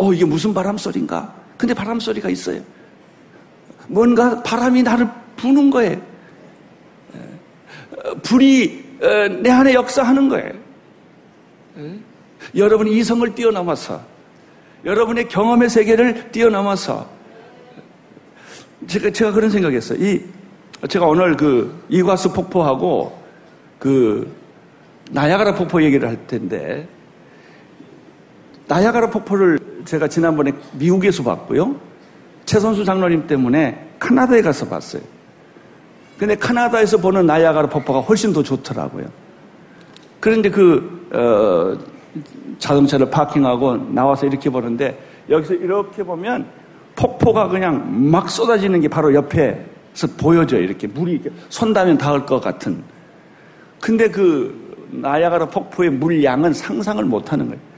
어, 0.00 0.14
이게 0.14 0.24
무슨 0.24 0.54
바람 0.54 0.78
소리인가? 0.78 1.34
근데 1.58 1.74
바람 1.74 2.00
소리가 2.00 2.30
있어요. 2.30 2.62
뭔가 3.86 4.42
바람이 4.42 4.82
나를 4.82 5.06
부는 5.36 5.68
거예요. 5.68 6.00
불이 8.22 8.84
어, 9.02 9.28
내 9.42 9.50
안에 9.50 9.74
역사하는 9.74 10.30
거예요. 10.30 10.52
여러분 12.56 12.88
이성을 12.88 13.34
뛰어넘어서 13.34 14.00
여러분의 14.86 15.28
경험의 15.28 15.68
세계를 15.68 16.32
뛰어넘어서 16.32 17.06
제가, 18.86 19.10
제가 19.10 19.32
그런 19.32 19.50
생각했어요. 19.50 20.02
이, 20.02 20.24
제가 20.88 21.06
오늘 21.06 21.36
그 21.36 21.84
이과수 21.90 22.32
폭포하고 22.32 23.20
그 23.78 24.34
나야가라 25.10 25.54
폭포 25.54 25.82
얘기를 25.82 26.08
할 26.08 26.26
텐데 26.26 26.88
나야가라 28.70 29.10
폭포를 29.10 29.58
제가 29.84 30.06
지난번에 30.06 30.52
미국에서 30.74 31.24
봤고요. 31.24 31.74
최선수 32.44 32.84
장로님 32.84 33.26
때문에 33.26 33.94
카나다에 33.98 34.42
가서 34.42 34.68
봤어요. 34.68 35.02
근데 36.16 36.36
카나다에서 36.36 36.98
보는 36.98 37.26
나야가라 37.26 37.68
폭포가 37.68 37.98
훨씬 38.00 38.32
더 38.32 38.44
좋더라고요. 38.44 39.06
그런데 40.20 40.50
그, 40.50 41.08
어, 41.12 41.76
자동차를 42.58 43.10
파킹하고 43.10 43.76
나와서 43.92 44.26
이렇게 44.26 44.48
보는데 44.48 44.96
여기서 45.28 45.54
이렇게 45.54 46.04
보면 46.04 46.46
폭포가 46.94 47.48
그냥 47.48 48.10
막 48.10 48.30
쏟아지는 48.30 48.80
게 48.80 48.86
바로 48.86 49.12
옆에서 49.12 50.06
보여져요. 50.16 50.60
이렇게 50.60 50.86
물이 50.86 51.12
이렇게 51.12 51.30
손다면 51.48 51.98
닿을 51.98 52.24
것 52.24 52.40
같은. 52.40 52.84
근데 53.80 54.08
그 54.08 54.88
나야가라 54.92 55.46
폭포의 55.46 55.90
물량은 55.90 56.52
상상을 56.52 57.02
못 57.04 57.32
하는 57.32 57.48
거예요. 57.48 57.69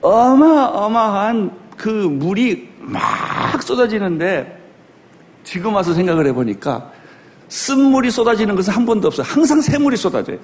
어마어마한 0.00 1.50
그 1.76 1.88
물이 1.88 2.68
막 2.80 3.62
쏟아지는데 3.62 4.58
지금 5.44 5.74
와서 5.74 5.94
생각을 5.94 6.26
해보니까 6.28 6.90
쓴물이 7.48 8.10
쏟아지는 8.10 8.54
것은 8.54 8.72
한 8.72 8.84
번도 8.84 9.08
없어요. 9.08 9.26
항상 9.26 9.60
새물이 9.60 9.96
쏟아져요. 9.96 10.36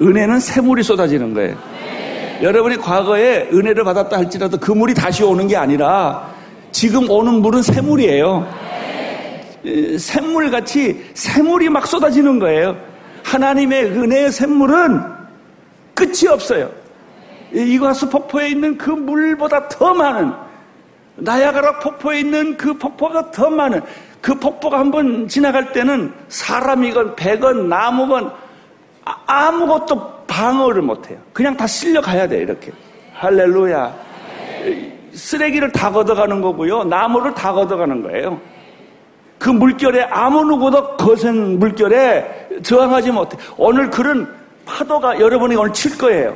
은혜는 0.00 0.40
새물이 0.40 0.82
쏟아지는 0.82 1.34
거예요. 1.34 1.56
네. 1.80 2.38
여러분이 2.42 2.76
과거에 2.76 3.48
은혜를 3.52 3.84
받았다 3.84 4.16
할지라도 4.16 4.58
그 4.58 4.72
물이 4.72 4.94
다시 4.94 5.22
오는 5.22 5.46
게 5.46 5.56
아니라 5.56 6.32
지금 6.70 7.08
오는 7.10 7.34
물은 7.34 7.62
새물이에요. 7.62 8.48
네. 9.64 9.98
샘물 9.98 10.50
같이 10.50 11.04
새물이 11.14 11.68
막 11.68 11.86
쏟아지는 11.86 12.38
거예요. 12.38 12.76
하나님의 13.24 13.84
은혜의 13.86 14.32
샘물은 14.32 15.02
끝이 15.94 16.26
없어요. 16.28 16.81
이과수 17.52 18.08
폭포에 18.08 18.48
있는 18.48 18.78
그 18.78 18.90
물보다 18.90 19.68
더 19.68 19.92
많은 19.94 20.32
나야가라 21.16 21.78
폭포에 21.80 22.20
있는 22.20 22.56
그 22.56 22.74
폭포가 22.74 23.30
더 23.30 23.50
많은 23.50 23.82
그 24.20 24.34
폭포가 24.34 24.78
한번 24.78 25.28
지나갈 25.28 25.72
때는 25.72 26.12
사람이건 26.28 27.16
배건 27.16 27.68
나무건 27.68 28.32
아, 29.04 29.16
아무것도 29.26 30.24
방어를 30.26 30.82
못해요. 30.82 31.18
그냥 31.32 31.56
다 31.56 31.66
실려가야 31.66 32.28
돼 32.28 32.38
이렇게. 32.38 32.72
할렐루야. 33.14 33.92
쓰레기를 35.12 35.72
다 35.72 35.90
걷어가는 35.90 36.40
거고요. 36.40 36.84
나무를 36.84 37.34
다 37.34 37.52
걷어가는 37.52 38.02
거예요. 38.02 38.40
그 39.38 39.50
물결에 39.50 40.04
아무 40.04 40.44
누구도 40.44 40.96
거센 40.96 41.58
물결에 41.58 42.60
저항하지 42.62 43.10
못해. 43.10 43.36
오늘 43.56 43.90
그런 43.90 44.32
파도가 44.64 45.18
여러분이 45.18 45.56
오늘 45.56 45.72
칠 45.72 45.98
거예요. 45.98 46.34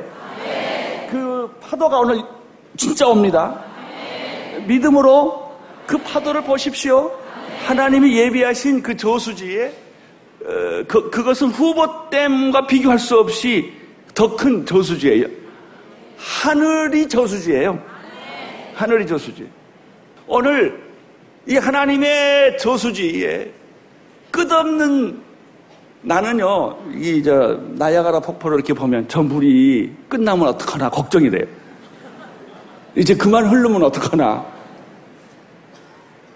그 1.67 1.71
파도가 1.71 1.99
오늘 1.99 2.23
진짜 2.77 3.07
옵니다. 3.07 3.61
믿음으로 4.67 5.51
그 5.85 5.97
파도를 5.97 6.41
보십시오. 6.43 7.11
하나님이 7.65 8.17
예비하신 8.17 8.81
그 8.81 8.95
저수지에 8.95 9.73
어, 10.45 10.83
그, 10.87 11.09
그것은 11.09 11.49
후보댐과 11.49 12.67
비교할 12.67 12.97
수 12.99 13.17
없이 13.19 13.73
더 14.13 14.35
큰 14.37 14.65
저수지예요. 14.65 15.27
하늘이 16.17 17.09
저수지예요. 17.09 17.83
하늘이 18.73 19.05
저수지. 19.05 19.49
오늘 20.25 20.81
이 21.47 21.57
하나님의 21.57 22.57
저수지에 22.59 23.51
끝없는 24.31 25.21
나는요, 26.07 26.77
이, 26.95 27.21
저, 27.21 27.59
나야가라 27.73 28.21
폭포를 28.21 28.55
이렇게 28.55 28.73
보면 28.73 29.09
저 29.09 29.21
물이 29.21 29.93
끝나면 30.07 30.47
어떡하나 30.47 30.89
걱정이 30.89 31.29
돼요. 31.29 31.45
이제 32.95 33.13
그만 33.13 33.45
흐르면 33.45 33.83
어떡하나. 33.83 34.45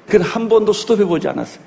그건 0.08 0.22
한 0.24 0.50
번도 0.50 0.74
수도해보지 0.74 1.30
않았어요. 1.30 1.64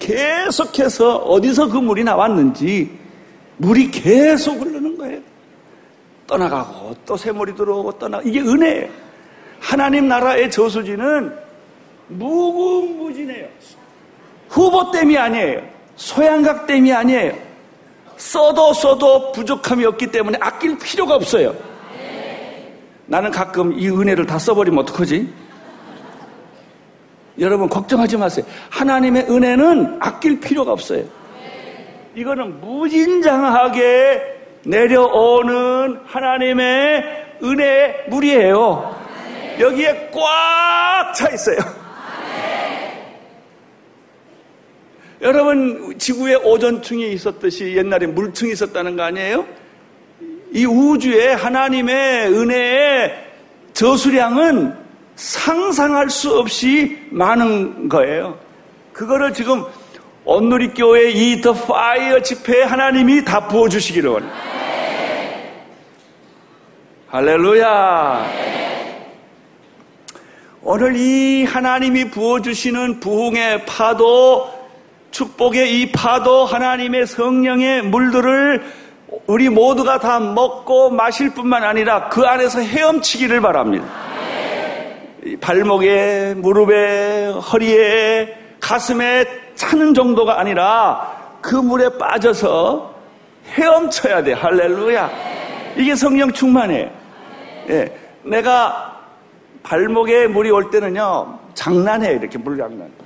계속해서 0.00 1.18
어디서 1.18 1.68
그 1.68 1.78
물이 1.78 2.02
나왔는지 2.02 2.90
물이 3.58 3.92
계속 3.92 4.60
흐르는 4.60 4.98
거예요. 4.98 5.20
떠나가고 6.26 6.96
또 7.06 7.16
새물이 7.16 7.54
들어오고 7.54 7.92
떠나 8.00 8.20
이게 8.24 8.40
은혜예요. 8.40 8.88
하나님 9.60 10.08
나라의 10.08 10.50
저수지는 10.50 11.32
무궁무진해요. 12.08 13.46
후보 14.48 14.90
댐이 14.90 15.16
아니에요. 15.16 15.73
소양각댐이 15.96 16.92
아니에요. 16.92 17.32
써도 18.16 18.72
써도 18.72 19.32
부족함이 19.32 19.84
없기 19.84 20.08
때문에 20.08 20.38
아낄 20.40 20.78
필요가 20.78 21.14
없어요. 21.14 21.54
나는 23.06 23.30
가끔 23.30 23.72
이 23.78 23.88
은혜를 23.88 24.26
다 24.26 24.38
써버리면 24.38 24.80
어떡하지? 24.80 25.32
여러분 27.38 27.68
걱정하지 27.68 28.16
마세요. 28.16 28.46
하나님의 28.70 29.26
은혜는 29.28 29.98
아낄 30.00 30.40
필요가 30.40 30.72
없어요. 30.72 31.04
이거는 32.14 32.60
무진장하게 32.60 34.22
내려오는 34.64 36.00
하나님의 36.06 37.02
은혜의 37.42 38.04
물이에요. 38.08 39.04
여기에 39.58 40.10
꽉 40.12 41.12
차 41.14 41.28
있어요. 41.30 41.58
여러분 45.24 45.94
지구에 45.98 46.34
오존층이 46.34 47.12
있었듯이 47.12 47.76
옛날에 47.78 48.06
물층이 48.06 48.52
있었다는 48.52 48.94
거 48.94 49.04
아니에요? 49.04 49.46
이 50.52 50.66
우주에 50.66 51.32
하나님의 51.32 52.28
은혜의 52.28 53.24
저수량은 53.72 54.76
상상할 55.16 56.10
수 56.10 56.38
없이 56.38 56.98
많은 57.08 57.88
거예요. 57.88 58.38
그거를 58.92 59.32
지금 59.32 59.64
온누리교회 60.26 61.12
이더 61.12 61.54
파이어 61.54 62.20
집회에 62.20 62.64
하나님이 62.64 63.24
다 63.24 63.48
부어주시기를. 63.48 64.22
할렐루야. 67.08 68.30
오늘 70.60 70.96
이 70.96 71.44
하나님이 71.44 72.10
부어주시는 72.10 73.00
부흥의 73.00 73.64
파도, 73.64 74.63
축복의 75.14 75.80
이 75.80 75.92
파도, 75.92 76.44
하나님의 76.44 77.06
성령의 77.06 77.82
물들을 77.82 78.64
우리 79.28 79.48
모두가 79.48 80.00
다 80.00 80.18
먹고 80.18 80.90
마실 80.90 81.32
뿐만 81.32 81.62
아니라 81.62 82.08
그 82.08 82.22
안에서 82.22 82.60
헤엄치기를 82.60 83.40
바랍니다. 83.40 83.86
발목에, 85.40 86.34
무릎에, 86.36 87.26
허리에, 87.28 88.36
가슴에 88.58 89.24
차는 89.54 89.94
정도가 89.94 90.40
아니라 90.40 91.38
그 91.40 91.54
물에 91.54 91.96
빠져서 91.96 92.92
헤엄쳐야 93.52 94.24
돼. 94.24 94.32
할렐루야. 94.32 95.10
이게 95.76 95.94
성령 95.94 96.32
충만해. 96.32 96.90
예. 97.68 97.98
내가 98.24 99.00
발목에 99.62 100.26
물이 100.26 100.50
올 100.50 100.72
때는요, 100.72 101.38
장난해. 101.54 102.14
이렇게 102.14 102.36
물 102.36 102.58
장난. 102.58 103.03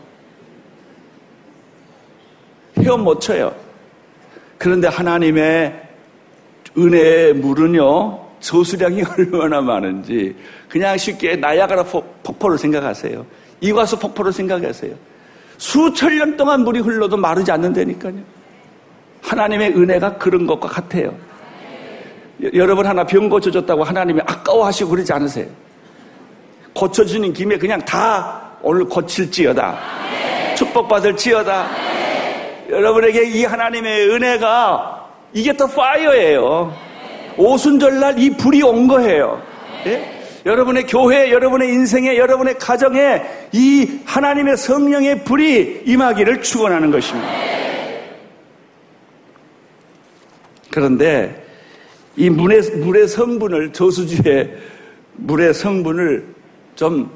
헤엄 2.88 3.04
못 3.04 3.20
쳐요. 3.20 3.54
그런데 4.56 4.88
하나님의 4.88 5.82
은혜의 6.76 7.34
물은요, 7.34 8.18
저수량이 8.40 9.02
얼마나 9.18 9.60
많은지 9.60 10.34
그냥 10.68 10.96
쉽게 10.96 11.36
나야가라 11.36 11.82
폭포를 11.82 12.56
생각하세요. 12.56 13.26
이과수 13.60 13.98
폭포를 13.98 14.32
생각하세요. 14.32 14.94
수천 15.58 16.16
년 16.16 16.36
동안 16.36 16.62
물이 16.62 16.80
흘러도 16.80 17.16
마르지 17.16 17.50
않는다니까요. 17.50 18.14
하나님의 19.22 19.74
은혜가 19.74 20.16
그런 20.16 20.46
것과 20.46 20.68
같아요. 20.68 21.14
여러분 22.54 22.86
하나 22.86 23.04
병 23.04 23.28
고쳐줬다고 23.28 23.82
하나님이 23.82 24.20
아까워하시고 24.24 24.90
그러지 24.90 25.12
않으세요. 25.12 25.46
고쳐주는 26.72 27.32
김에 27.32 27.58
그냥 27.58 27.80
다 27.80 28.52
오늘 28.62 28.84
고칠지어다. 28.84 29.78
축복받을지어다. 30.54 31.97
여러분에게 32.68 33.24
이 33.24 33.44
하나님의 33.44 34.10
은혜가 34.10 35.08
이게 35.32 35.56
더 35.56 35.66
파이어예요. 35.66 36.74
오순절날 37.36 38.18
이 38.18 38.30
불이 38.30 38.62
온 38.62 38.88
거예요. 38.88 39.42
예? 39.86 40.18
여러분의 40.44 40.86
교회, 40.86 41.30
여러분의 41.30 41.68
인생에, 41.68 42.16
여러분의 42.16 42.58
가정에 42.58 43.22
이 43.52 44.00
하나님의 44.04 44.56
성령의 44.56 45.24
불이 45.24 45.82
임하기를 45.86 46.42
축원하는 46.42 46.90
것입니다. 46.90 47.28
그런데 50.70 51.44
이 52.16 52.30
물의, 52.30 52.62
물의 52.76 53.08
성분을 53.08 53.72
저수지의 53.72 54.56
물의 55.14 55.54
성분을 55.54 56.34
좀 56.76 57.10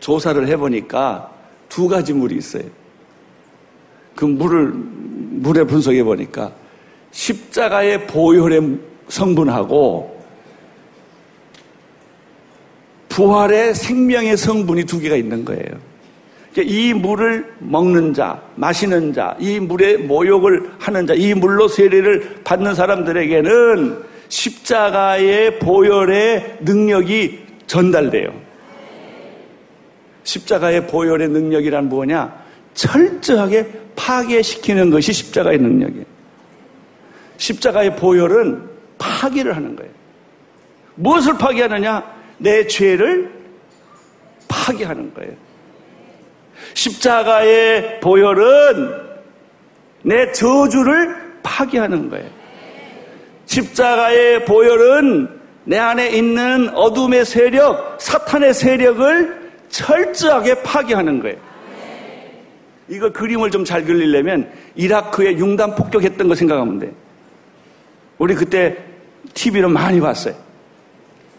조사를 0.00 0.46
해보니까 0.48 1.30
두 1.68 1.88
가지 1.88 2.12
물이 2.12 2.36
있어요. 2.36 2.64
그 4.22 4.26
물을 4.26 4.70
물에 4.72 5.64
분석해 5.64 6.04
보니까 6.04 6.52
십자가의 7.10 8.06
보혈의 8.06 8.78
성분하고 9.08 10.22
부활의 13.08 13.74
생명의 13.74 14.36
성분이 14.36 14.84
두 14.84 15.00
개가 15.00 15.16
있는 15.16 15.44
거예요. 15.44 15.66
그러니까 16.52 16.72
이 16.72 16.94
물을 16.94 17.52
먹는 17.58 18.14
자, 18.14 18.40
마시는 18.54 19.12
자, 19.12 19.36
이 19.40 19.58
물에 19.58 19.96
모욕을 19.96 20.70
하는 20.78 21.04
자, 21.04 21.14
이 21.14 21.34
물로 21.34 21.66
세례를 21.66 22.42
받는 22.44 22.76
사람들에게는 22.76 24.04
십자가의 24.28 25.58
보혈의 25.58 26.58
능력이 26.60 27.40
전달돼요. 27.66 28.32
십자가의 30.22 30.86
보혈의 30.86 31.28
능력이란 31.28 31.88
뭐냐? 31.88 32.41
철저하게 32.74 33.70
파괴시키는 33.96 34.90
것이 34.90 35.12
십자가의 35.12 35.58
능력이에요. 35.58 36.04
십자가의 37.36 37.96
보혈은 37.96 38.70
파괴를 38.98 39.56
하는 39.56 39.76
거예요. 39.76 39.90
무엇을 40.94 41.36
파괴하느냐? 41.38 42.02
내 42.38 42.66
죄를 42.66 43.32
파괴하는 44.48 45.12
거예요. 45.14 45.32
십자가의 46.74 48.00
보혈은 48.00 49.12
내 50.02 50.32
저주를 50.32 51.16
파괴하는 51.42 52.10
거예요. 52.10 52.28
십자가의 53.46 54.44
보혈은 54.44 55.40
내 55.64 55.78
안에 55.78 56.10
있는 56.10 56.70
어둠의 56.70 57.24
세력, 57.24 58.00
사탄의 58.00 58.54
세력을 58.54 59.52
철저하게 59.68 60.62
파괴하는 60.62 61.20
거예요. 61.20 61.51
이거 62.88 63.10
그림을 63.12 63.50
좀 63.50 63.64
잘 63.64 63.84
그리려면 63.84 64.50
이라크에 64.74 65.36
융단 65.38 65.74
폭격했던 65.74 66.28
거 66.28 66.34
생각하면 66.34 66.78
돼. 66.78 66.92
우리 68.18 68.34
그때 68.34 68.76
TV로 69.34 69.68
많이 69.68 70.00
봤어요. 70.00 70.34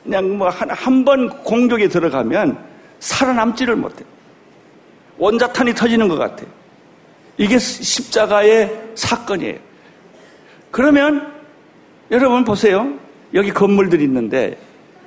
그냥 0.04 0.38
뭐 0.38 0.50
한 0.50 1.06
번 1.06 1.30
공격에 1.44 1.88
들어가면 1.88 2.58
살아남지를 3.00 3.76
못해. 3.76 4.04
원자탄이 5.18 5.74
터지는 5.76 6.08
것 6.08 6.18
같아. 6.18 6.44
이게 7.38 7.58
십자가의 7.58 8.72
사건이에요. 8.96 9.60
그러면 10.72 11.32
여러분 12.12 12.44
보세요. 12.44 12.94
여기 13.34 13.52
건물들이 13.52 14.04
있는데 14.04 14.58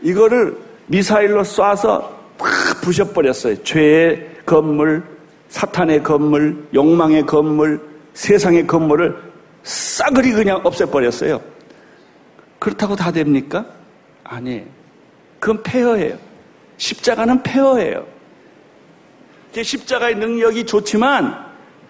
이거를 0.03 0.57
미사일로 0.87 1.43
쏴서 1.43 2.09
팍 2.39 2.81
부셔버렸어요. 2.83 3.63
죄의 3.65 4.29
건물, 4.45 5.03
사탄의 5.57 6.03
건물, 6.03 6.69
욕망의 6.75 7.25
건물, 7.25 7.81
세상의 8.13 8.67
건물을 8.67 9.17
싸그리 9.63 10.33
그냥 10.33 10.61
없애버렸어요. 10.63 11.41
그렇다고 12.59 12.95
다 12.95 13.11
됩니까? 13.11 13.65
아니. 14.23 14.65
그건 15.41 15.63
폐허예요. 15.63 16.19
십자가는 16.77 17.43
폐허예요. 17.43 18.07
십자가의 19.55 20.17
능력이 20.17 20.67
좋지만 20.67 21.35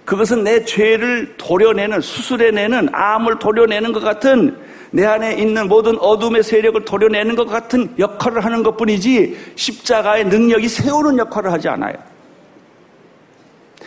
그것은 0.04 0.44
내 0.44 0.64
죄를 0.64 1.34
도려내는, 1.36 2.00
수술해내는, 2.00 2.90
암을 2.92 3.40
도려내는 3.40 3.92
것 3.92 3.98
같은 3.98 4.56
내 4.92 5.04
안에 5.04 5.38
있는 5.38 5.66
모든 5.66 5.98
어둠의 5.98 6.44
세력을 6.44 6.84
도려내는 6.84 7.34
것 7.34 7.46
같은 7.46 7.92
역할을 7.98 8.44
하는 8.44 8.62
것 8.62 8.76
뿐이지 8.76 9.36
십자가의 9.56 10.26
능력이 10.26 10.68
세우는 10.68 11.18
역할을 11.18 11.50
하지 11.50 11.68
않아요. 11.68 12.15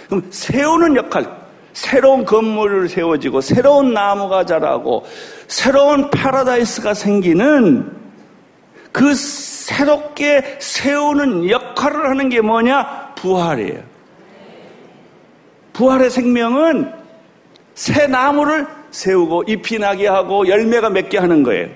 그럼 0.09 0.27
세우는 0.31 0.95
역할, 0.95 1.25
새로운 1.71 2.25
건물을 2.25 2.89
세워지고 2.89 3.41
새로운 3.41 3.93
나무가 3.93 4.43
자라고 4.43 5.05
새로운 5.47 6.09
파라다이스가 6.09 6.95
생기는 6.95 7.95
그 8.91 9.13
새롭게 9.13 10.57
세우는 10.59 11.49
역할을 11.49 12.09
하는 12.09 12.27
게 12.29 12.41
뭐냐? 12.41 13.13
부활이에요. 13.15 13.83
부활의 15.73 16.09
생명은 16.09 16.91
새 17.75 18.07
나무를 18.07 18.67
세우고 18.89 19.43
잎이 19.47 19.79
나게 19.79 20.07
하고 20.07 20.47
열매가 20.47 20.89
맺게 20.89 21.19
하는 21.19 21.43
거예요. 21.43 21.69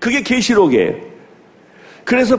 그게 0.00 0.20
계시록이에요. 0.20 0.96
그래서 2.04 2.36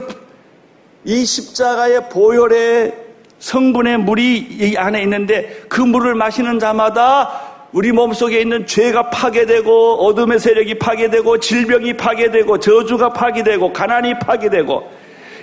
이 1.04 1.24
십자가의 1.24 2.10
보혈의 2.10 3.07
성분의 3.38 3.98
물이 3.98 4.36
이 4.60 4.76
안에 4.76 5.02
있는데 5.02 5.62
그 5.68 5.80
물을 5.80 6.14
마시는 6.14 6.58
자마다 6.58 7.30
우리 7.72 7.92
몸속에 7.92 8.40
있는 8.40 8.66
죄가 8.66 9.10
파괴되고 9.10 10.06
어둠의 10.06 10.38
세력이 10.38 10.78
파괴되고 10.78 11.38
질병이 11.38 11.94
파괴되고 11.96 12.58
저주가 12.58 13.12
파괴되고 13.12 13.72
가난이 13.72 14.18
파괴되고 14.18 14.90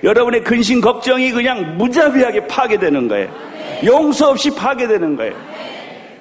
여러분의 0.04 0.44
근심 0.44 0.82
걱정이 0.82 1.32
그냥 1.32 1.78
무자비하게 1.78 2.48
파괴되는 2.48 3.08
거예요. 3.08 3.30
용서 3.86 4.30
없이 4.32 4.54
파괴되는 4.54 5.16
거예요. 5.16 5.34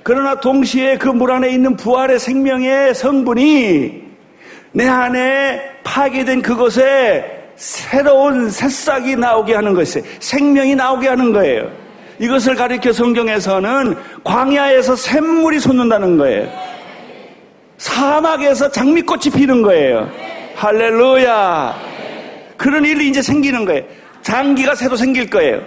그러나 0.03 0.39
동시에 0.39 0.99
그 0.99 1.09
물 1.09 1.31
안에 1.33 1.51
있는 1.51 1.77
부활의 1.77 2.19
생명의 2.19 2.95
성분이 2.95 4.05
내 4.73 4.87
안에 4.87 5.61
파괴된 5.83 6.43
그것에 6.43 7.34
새로운 7.57 8.51
새싹이 8.51 9.17
나오게 9.17 9.55
하는 9.55 9.75
것이에요. 9.75 10.07
생명이 10.21 10.75
나오게 10.75 11.09
하는 11.09 11.33
거예요. 11.33 11.71
이것을 12.19 12.55
가리켜 12.55 12.93
성경에서는 12.93 13.97
광야에서 14.23 14.97
샘물이 14.97 15.61
솟는다는 15.61 16.17
거예요. 16.17 16.49
사막에서 17.79 18.71
장미꽃이 18.71 19.31
피는 19.35 19.63
거예요. 19.63 20.09
할렐루야. 20.55 21.75
그런 22.57 22.85
일이 22.85 23.09
이제 23.09 23.21
생기는 23.21 23.65
거예요. 23.65 23.83
장기가 24.23 24.75
새로 24.75 24.97
생길 24.97 25.29
거예요. 25.29 25.61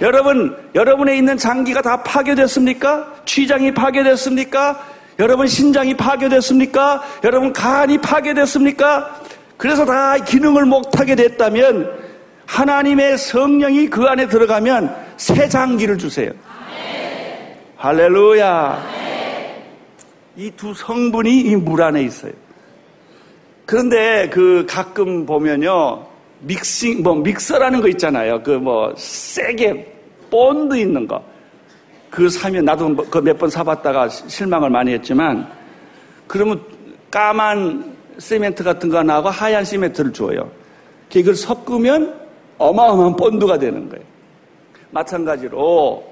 여러분, 0.00 0.56
여러분에 0.74 1.16
있는 1.16 1.36
장기가 1.36 1.82
다 1.82 2.02
파괴됐습니까? 2.02 3.14
취장이 3.24 3.74
파괴됐습니까? 3.74 4.80
여러분 5.18 5.46
신장이 5.46 5.94
파괴됐습니까? 5.94 7.02
여러분 7.24 7.52
간이 7.52 7.98
파괴됐습니까? 7.98 9.20
그래서 9.56 9.84
다 9.84 10.16
기능을 10.18 10.64
못하게 10.66 11.14
됐다면 11.14 11.90
하나님의 12.46 13.18
성령이 13.18 13.88
그 13.88 14.04
안에 14.04 14.28
들어가면 14.28 14.94
새 15.16 15.48
장기를 15.48 15.98
주세요. 15.98 16.30
할렐루야. 17.76 18.82
이 20.36 20.50
두 20.50 20.74
성분이 20.74 21.40
이 21.40 21.56
물 21.56 21.82
안에 21.82 22.02
있어요. 22.02 22.32
그런데 23.64 24.28
그 24.28 24.66
가끔 24.68 25.24
보면요. 25.26 26.06
믹싱, 26.40 27.02
뭐, 27.02 27.14
믹서라는 27.14 27.80
거 27.80 27.88
있잖아요. 27.88 28.42
그 28.42 28.50
뭐, 28.50 28.92
세게 28.96 29.94
본드 30.30 30.76
있는 30.76 31.08
거. 31.08 31.24
그 32.10 32.28
사면 32.28 32.66
나도 32.66 32.90
뭐 32.90 33.04
그몇 33.08 33.38
번 33.38 33.48
사봤다가 33.48 34.08
실망을 34.10 34.68
많이 34.68 34.92
했지만, 34.92 35.50
그러면 36.26 36.60
까만 37.10 37.95
시멘트 38.18 38.64
같은 38.64 38.88
거 38.88 39.02
하나하고 39.02 39.28
하얀 39.28 39.64
시멘트를 39.64 40.12
줘요. 40.12 40.50
이걸 41.14 41.34
섞으면 41.34 42.14
어마어마한 42.58 43.16
본드가 43.16 43.58
되는 43.58 43.88
거예요. 43.88 44.04
마찬가지로, 44.90 46.04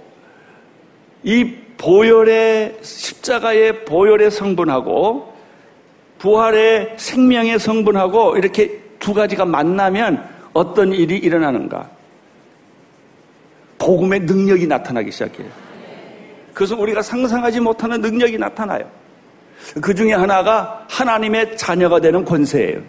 이 1.23 1.57
보혈의, 1.77 2.79
십자가의 2.83 3.85
보혈의 3.85 4.31
성분하고, 4.31 5.35
부활의 6.19 6.95
생명의 6.97 7.59
성분하고 7.59 8.37
이렇게 8.37 8.81
두 8.99 9.13
가지가 9.13 9.45
만나면 9.45 10.27
어떤 10.55 10.93
일이 10.93 11.17
일어나는가? 11.17 11.91
복음의 13.79 14.21
능력이 14.21 14.67
나타나기 14.67 15.11
시작해요. 15.11 15.49
그래서 16.55 16.77
우리가 16.77 17.03
상상하지 17.03 17.61
못하는 17.61 18.01
능력이 18.01 18.39
나타나요. 18.39 18.89
그 19.81 19.95
중에 19.95 20.13
하나가 20.13 20.85
하나님의 20.89 21.57
자녀가 21.57 22.01
되는 22.01 22.25
권세예요. 22.25 22.81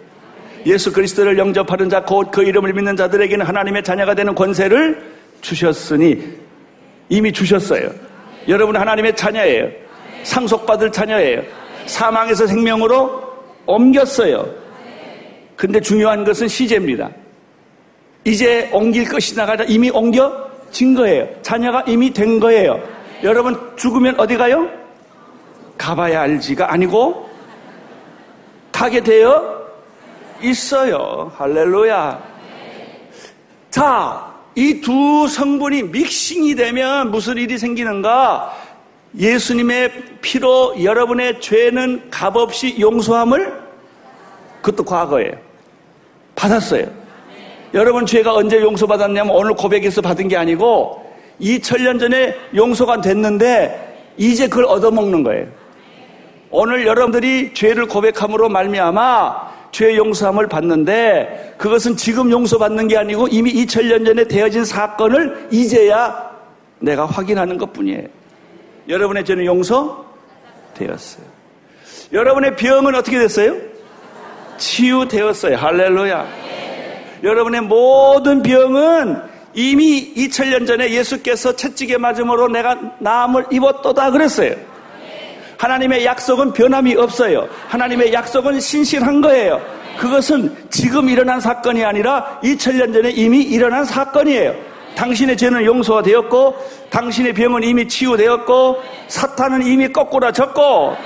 예수 0.66 0.92
그리스도를 0.92 1.38
영접하는 1.38 1.88
자, 1.88 2.02
곧 2.02 2.30
그 2.30 2.42
이름을 2.42 2.72
믿는 2.72 2.96
자들에게는 2.96 3.46
하나님의 3.46 3.84
자녀가 3.84 4.14
되는 4.14 4.34
권세를 4.34 5.00
주셨으니 5.40 6.38
이미 7.08 7.32
주셨어요. 7.32 7.90
여러분 8.48 8.76
하나님의 8.76 9.14
자녀예요. 9.16 9.68
상속받을 10.24 10.90
자녀예요. 10.90 11.42
사망에서 11.86 12.46
생명으로 12.46 13.22
옮겼어요. 13.66 14.48
근데 15.56 15.80
중요한 15.80 16.24
것은 16.24 16.48
시제입니다. 16.48 17.10
이제 18.24 18.68
옮길 18.72 19.08
것이 19.08 19.36
나 19.36 19.46
가자 19.46 19.64
이미 19.64 19.88
옮겨진 19.90 20.94
거예요. 20.94 21.28
자녀가 21.42 21.84
이미 21.86 22.12
된 22.12 22.40
거예요. 22.40 22.80
여러분 23.22 23.56
죽으면 23.76 24.18
어디 24.18 24.36
가요? 24.36 24.68
가봐야 25.78 26.22
알지가 26.22 26.72
아니고 26.72 27.28
가게 28.72 29.00
되어 29.00 29.66
있어요. 30.42 31.32
할렐루야. 31.36 32.22
자, 33.70 34.34
이 34.54 34.80
두 34.80 35.28
성분이 35.28 35.84
믹싱이 35.84 36.54
되면 36.54 37.10
무슨 37.10 37.36
일이 37.36 37.58
생기는가? 37.58 38.54
예수님의 39.18 39.92
피로 40.20 40.74
여러분의 40.82 41.40
죄는 41.40 42.10
값없이 42.10 42.76
용서함을 42.80 43.52
그것도 44.62 44.84
과거예요. 44.84 45.32
받았어요. 46.34 46.86
여러분 47.74 48.06
죄가 48.06 48.34
언제 48.34 48.60
용서받았냐면 48.60 49.34
오늘 49.34 49.54
고백해서 49.54 50.00
받은 50.00 50.28
게 50.28 50.36
아니고 50.36 51.04
2000년 51.40 52.00
전에 52.00 52.34
용서가 52.54 53.00
됐는데 53.00 54.14
이제 54.16 54.48
그걸 54.48 54.64
얻어먹는 54.64 55.22
거예요. 55.22 55.46
오늘 56.58 56.86
여러분들이 56.86 57.52
죄를 57.52 57.86
고백함으로 57.86 58.48
말미암아 58.48 59.56
죄 59.72 59.94
용서함을 59.94 60.46
받는데 60.46 61.56
그것은 61.58 61.98
지금 61.98 62.30
용서받는 62.30 62.88
게 62.88 62.96
아니고 62.96 63.28
이미 63.28 63.52
2000년 63.52 64.06
전에 64.06 64.24
되어진 64.24 64.64
사건을 64.64 65.48
이제야 65.50 66.30
내가 66.78 67.04
확인하는 67.04 67.58
것 67.58 67.74
뿐이에요. 67.74 68.08
여러분의 68.88 69.26
죄는 69.26 69.44
용서 69.44 70.06
되었어요. 70.72 71.26
여러분의 72.14 72.56
병은 72.56 72.94
어떻게 72.94 73.18
됐어요? 73.18 73.54
치유되었어요. 74.56 75.56
할렐루야. 75.58 76.26
여러분의 77.22 77.60
모든 77.60 78.42
병은 78.42 79.20
이미 79.52 80.14
2000년 80.14 80.66
전에 80.66 80.90
예수께서 80.90 81.54
채찍에 81.54 81.98
맞음으로 81.98 82.48
내가 82.48 82.78
나음을 82.98 83.44
입었도다 83.52 84.10
그랬어요. 84.10 84.56
하나님의 85.58 86.04
약속은 86.04 86.52
변함이 86.52 86.96
없어요. 86.96 87.48
하나님의 87.68 88.12
약속은 88.12 88.60
신실한 88.60 89.20
거예요. 89.20 89.60
그것은 89.98 90.54
지금 90.70 91.08
일어난 91.08 91.40
사건이 91.40 91.84
아니라 91.84 92.38
2000년 92.42 92.92
전에 92.92 93.10
이미 93.10 93.42
일어난 93.42 93.84
사건이에요. 93.84 94.54
당신의 94.94 95.36
죄는 95.36 95.64
용서가 95.64 96.02
되었고, 96.02 96.56
당신의 96.90 97.34
병은 97.34 97.62
이미 97.62 97.86
치유되었고, 97.86 98.82
사탄은 99.08 99.66
이미 99.66 99.92
거꾸라졌고, 99.92 100.96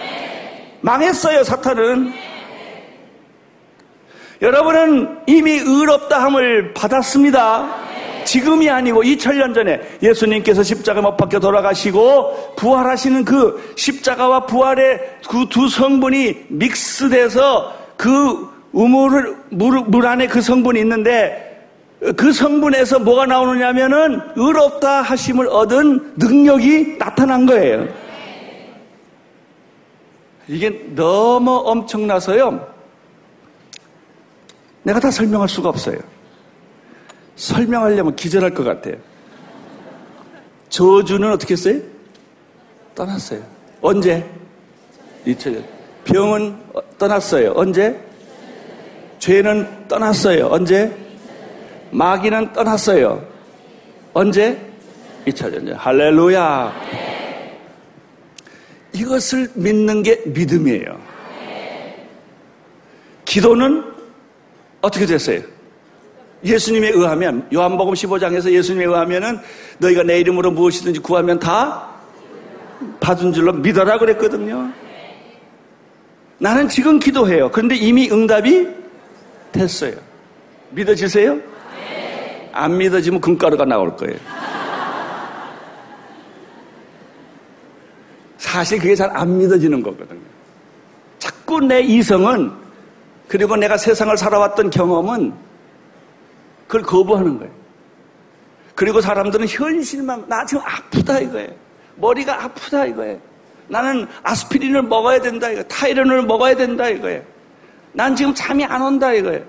망했어요, 0.80 1.42
사탄은. 1.44 2.12
여러분은 4.42 5.18
이미 5.26 5.52
의롭다함을 5.52 6.72
받았습니다. 6.72 7.89
지금이 8.30 8.70
아니고 8.70 9.02
2000년 9.02 9.52
전에 9.52 9.80
예수님께서 10.00 10.62
십자가 10.62 11.02
못 11.02 11.16
박혀 11.16 11.40
돌아가시고 11.40 12.54
부활하시는 12.54 13.24
그 13.24 13.72
십자가와 13.74 14.46
부활의 14.46 15.18
그 15.28 15.48
두 15.50 15.68
성분이 15.68 16.46
믹스돼서 16.48 17.74
그 17.96 18.48
우물을 18.70 19.36
물, 19.50 19.80
물 19.80 20.06
안에 20.06 20.28
그 20.28 20.40
성분이 20.40 20.78
있는데 20.78 21.66
그 22.16 22.32
성분에서 22.32 23.00
뭐가 23.00 23.26
나오느냐면은 23.26 24.20
의롭다 24.36 25.02
하심을 25.02 25.48
얻은 25.48 26.14
능력이 26.16 26.98
나타난 26.98 27.46
거예요. 27.46 27.88
이게 30.46 30.84
너무 30.94 31.62
엄청나서요. 31.64 32.64
내가 34.84 35.00
다 35.00 35.10
설명할 35.10 35.48
수가 35.48 35.68
없어요. 35.68 35.98
설명하려면 37.40 38.14
기절할 38.16 38.52
것 38.52 38.64
같아요. 38.64 38.96
저주는 40.68 41.32
어떻게 41.32 41.54
했어요? 41.54 41.80
떠났어요. 42.94 43.42
언제? 43.80 44.28
2000년. 45.26 45.64
병은 46.04 46.58
떠났어요. 46.98 47.52
언제? 47.56 47.98
죄는 49.20 49.88
떠났어요. 49.88 50.48
언제? 50.48 50.94
마귀는 51.90 52.52
떠났어요. 52.52 53.26
언제? 54.12 54.60
2000년 55.26 55.66
전. 55.66 55.74
할렐루야. 55.76 56.74
이것을 58.92 59.48
믿는 59.54 60.02
게 60.02 60.20
믿음이에요. 60.26 61.00
기도는 63.24 63.82
어떻게 64.82 65.06
됐어요? 65.06 65.40
예수님에 66.44 66.88
의하면 66.88 67.46
요한복음 67.52 67.94
15장에서 67.94 68.50
예수님에 68.50 68.86
의하면은 68.86 69.38
너희가 69.78 70.02
내 70.02 70.20
이름으로 70.20 70.50
무엇이든지 70.50 71.00
구하면 71.00 71.38
다 71.38 71.88
받은 73.00 73.32
줄로 73.32 73.52
믿어라 73.52 73.98
그랬거든요. 73.98 74.70
나는 76.38 76.68
지금 76.68 76.98
기도해요. 76.98 77.50
그런데 77.50 77.76
이미 77.76 78.10
응답이 78.10 78.68
됐어요. 79.52 79.94
믿어지세요? 80.70 81.38
안 82.52 82.78
믿어지면 82.78 83.20
금가루가 83.20 83.64
나올 83.66 83.94
거예요. 83.96 84.16
사실 88.38 88.78
그게 88.78 88.94
잘 88.94 89.10
안 89.12 89.38
믿어지는 89.38 89.82
거거든요. 89.82 90.20
자꾸 91.18 91.60
내 91.60 91.80
이성은 91.82 92.50
그리고 93.28 93.56
내가 93.56 93.76
세상을 93.76 94.16
살아왔던 94.16 94.70
경험은 94.70 95.32
그걸 96.70 96.82
거부하는 96.82 97.38
거예요. 97.38 97.52
그리고 98.76 99.00
사람들은 99.00 99.48
현실만, 99.48 100.24
나 100.28 100.46
지금 100.46 100.62
아프다 100.64 101.18
이거예요. 101.18 101.48
머리가 101.96 102.44
아프다 102.44 102.86
이거예요. 102.86 103.18
나는 103.66 104.06
아스피린을 104.22 104.82
먹어야 104.82 105.20
된다 105.20 105.48
이거예요. 105.48 105.64
타이레놀을 105.64 106.22
먹어야 106.22 106.54
된다 106.54 106.88
이거예요. 106.88 107.22
난 107.92 108.14
지금 108.14 108.32
잠이 108.32 108.64
안 108.64 108.80
온다 108.80 109.12
이거예요. 109.12 109.42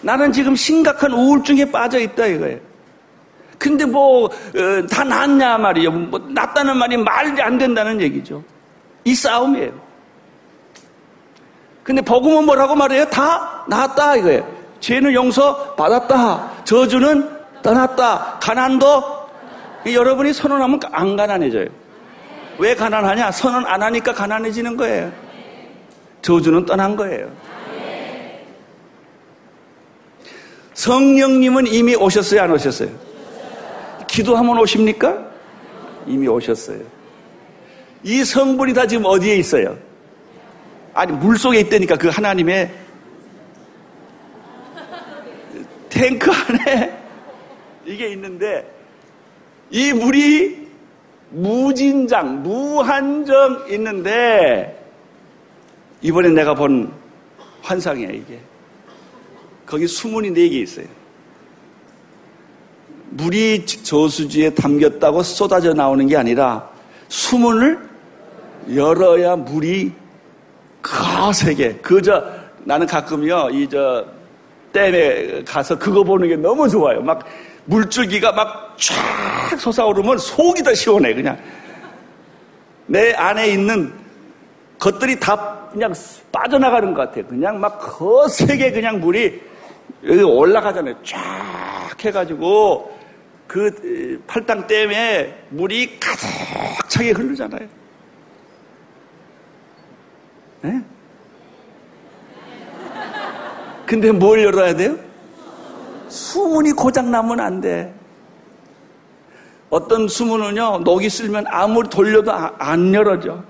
나는 0.00 0.32
지금 0.32 0.56
심각한 0.56 1.12
우울증에 1.12 1.70
빠져 1.70 2.00
있다 2.00 2.26
이거예요. 2.26 2.58
근데 3.58 3.84
뭐, 3.84 4.24
어, 4.24 4.86
다 4.90 5.04
낫냐 5.04 5.58
말이에요. 5.58 5.90
뭐, 5.92 6.18
낫다는 6.30 6.78
말이 6.78 6.96
말이 6.96 7.40
안 7.42 7.58
된다는 7.58 8.00
얘기죠. 8.00 8.42
이 9.04 9.14
싸움이에요. 9.14 9.72
근데 11.84 12.00
복음은 12.00 12.46
뭐라고 12.46 12.74
말해요? 12.74 13.04
다 13.10 13.64
낫다 13.68 14.16
이거예요. 14.16 14.61
죄는 14.82 15.14
용서 15.14 15.74
받았다. 15.76 16.64
저주는 16.64 17.30
떠났다. 17.62 18.40
가난도 18.42 19.04
여러분이 19.86 20.32
선언하면 20.32 20.80
안 20.90 21.16
가난해져요. 21.16 21.68
왜 22.58 22.74
가난하냐? 22.74 23.30
선언 23.30 23.64
안 23.64 23.80
하니까 23.80 24.12
가난해지는 24.12 24.76
거예요. 24.76 25.12
저주는 26.20 26.66
떠난 26.66 26.96
거예요. 26.96 27.30
성령님은 30.74 31.68
이미 31.68 31.94
오셨어요? 31.94 32.42
안 32.42 32.50
오셨어요? 32.50 32.88
기도하면 34.08 34.58
오십니까? 34.58 35.16
이미 36.08 36.26
오셨어요. 36.26 36.80
이 38.02 38.24
성분이 38.24 38.74
다 38.74 38.86
지금 38.86 39.04
어디에 39.04 39.36
있어요? 39.36 39.78
아니, 40.92 41.12
물 41.12 41.38
속에 41.38 41.60
있다니까 41.60 41.96
그 41.96 42.08
하나님의 42.08 42.81
탱크 46.02 46.32
안에 46.32 46.98
이게 47.86 48.08
있는데 48.10 48.68
이 49.70 49.92
물이 49.92 50.68
무진장, 51.30 52.42
무한정 52.42 53.66
있는데 53.70 54.78
이번에 56.02 56.28
내가 56.30 56.54
본 56.54 56.92
환상이야 57.62 58.10
이게. 58.10 58.40
거기 59.64 59.86
수문이 59.86 60.32
네 60.32 60.48
개 60.48 60.58
있어요. 60.58 60.86
물이 63.10 63.64
저수지에 63.64 64.50
담겼다고 64.54 65.22
쏟아져 65.22 65.72
나오는 65.72 66.06
게 66.08 66.16
아니라 66.16 66.68
수문을 67.08 67.78
열어야 68.74 69.36
물이 69.36 69.92
거세게. 70.82 71.76
그저 71.76 72.24
나는 72.64 72.86
가끔요 72.88 73.50
이 73.52 73.68
저 73.70 74.04
댐에 74.72 75.44
가서 75.44 75.78
그거 75.78 76.02
보는 76.02 76.28
게 76.28 76.36
너무 76.36 76.68
좋아요. 76.68 77.00
막 77.02 77.24
물줄기가 77.64 78.32
막 78.32 78.62
쫙 78.82 79.58
솟아오르면 79.58 80.18
속이 80.18 80.62
더 80.62 80.74
시원해, 80.74 81.14
그냥. 81.14 81.38
내 82.86 83.12
안에 83.12 83.48
있는 83.48 83.92
것들이 84.78 85.18
다 85.20 85.68
그냥 85.70 85.94
빠져나가는 86.32 86.92
것 86.92 87.02
같아요. 87.08 87.26
그냥 87.26 87.60
막 87.60 87.78
거세게 87.78 88.72
그냥 88.72 89.00
물이 89.00 89.40
여기 90.04 90.22
올라가잖아요. 90.22 90.96
쫙 91.04 91.96
해가지고 92.04 92.98
그 93.46 94.20
팔당 94.26 94.66
댐에 94.66 95.32
물이 95.50 96.00
가득 96.00 96.88
차게 96.88 97.10
흐르잖아요. 97.12 97.68
네? 100.62 100.82
근데 103.92 104.10
뭘 104.10 104.42
열어야 104.42 104.74
돼요? 104.74 104.96
수문이 106.08 106.72
고장나면 106.72 107.40
안 107.40 107.60
돼. 107.60 107.92
어떤 109.68 110.08
수문은요, 110.08 110.78
녹이 110.78 111.10
쓸면 111.10 111.44
아무리 111.46 111.90
돌려도 111.90 112.32
아, 112.32 112.54
안 112.58 112.94
열어져. 112.94 113.44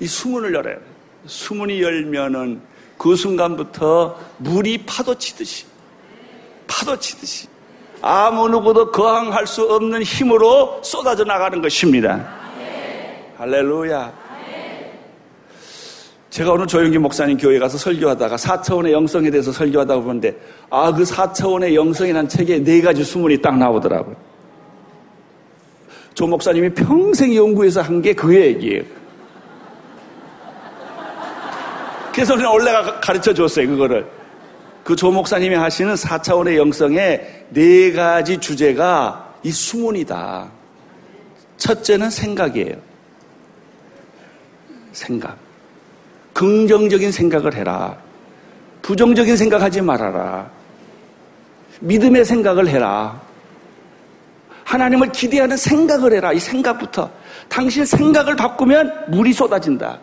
이 0.00 0.08
수문을 0.08 0.52
열어야 0.52 0.74
돼. 0.74 0.82
수문이 1.26 1.80
열면은 1.80 2.62
그 2.98 3.14
순간부터 3.14 4.18
물이 4.38 4.86
파도 4.86 5.14
치듯이, 5.14 5.66
파도 6.66 6.98
치듯이, 6.98 7.46
아무 8.00 8.48
누구도 8.48 8.90
거항할 8.90 9.46
수 9.46 9.62
없는 9.72 10.02
힘으로 10.02 10.80
쏟아져 10.82 11.22
나가는 11.22 11.62
것입니다. 11.62 12.28
할렐루야. 13.38 14.21
제가 16.32 16.52
오늘 16.52 16.66
조영기 16.66 16.96
목사님 16.96 17.36
교회 17.36 17.58
가서 17.58 17.76
설교하다가 17.76 18.36
4차원의 18.36 18.92
영성에 18.92 19.30
대해서 19.30 19.52
설교하다 19.52 19.96
보는데 20.00 20.34
아 20.70 20.90
그 20.90 21.02
4차원의 21.02 21.74
영성이라는 21.74 22.26
책에 22.26 22.64
네 22.64 22.80
가지 22.80 23.04
수문이 23.04 23.42
딱 23.42 23.58
나오더라고요. 23.58 24.16
조 26.14 26.26
목사님이 26.26 26.70
평생 26.72 27.34
연구해서 27.34 27.82
한 27.82 28.00
게 28.00 28.14
그 28.14 28.34
얘기예요. 28.34 28.82
그래서 32.14 32.34
그냥 32.34 32.52
올래가 32.54 32.98
가르쳐 33.00 33.34
줬어요, 33.34 33.68
그거를. 33.68 34.06
그 34.84 34.96
조 34.96 35.10
목사님이 35.10 35.54
하시는 35.54 35.94
4차원의 35.94 36.56
영성의 36.56 37.46
네 37.50 37.92
가지 37.92 38.38
주제가 38.38 39.34
이 39.42 39.50
수문이다. 39.50 40.50
첫째는 41.58 42.08
생각이에요. 42.08 42.76
생각. 44.92 45.36
긍정적인 46.42 47.12
생각을 47.12 47.54
해라. 47.54 47.96
부정적인 48.82 49.36
생각하지 49.36 49.80
말아라. 49.80 50.50
믿음의 51.78 52.24
생각을 52.24 52.66
해라. 52.66 53.20
하나님을 54.64 55.12
기대하는 55.12 55.56
생각을 55.56 56.14
해라. 56.14 56.32
이 56.32 56.40
생각부터. 56.40 57.08
당신 57.48 57.84
생각을 57.84 58.34
바꾸면 58.34 59.12
물이 59.12 59.32
쏟아진다. 59.32 60.00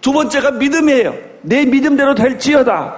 두 0.00 0.10
번째가 0.10 0.52
믿음이에요. 0.52 1.14
내 1.42 1.66
믿음대로 1.66 2.14
될지어다. 2.14 2.96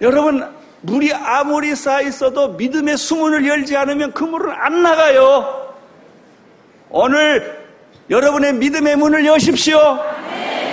여러분, 0.00 0.52
물이 0.80 1.14
아무리 1.14 1.76
쌓여 1.76 2.08
있어도 2.08 2.54
믿음의 2.54 2.96
수문을 2.96 3.46
열지 3.46 3.76
않으면 3.76 4.10
그 4.10 4.24
물은 4.24 4.50
안 4.50 4.82
나가요. 4.82 5.76
오늘 6.90 7.63
여러분의 8.10 8.54
믿음의 8.54 8.96
문을 8.96 9.26
여십시오. 9.26 9.98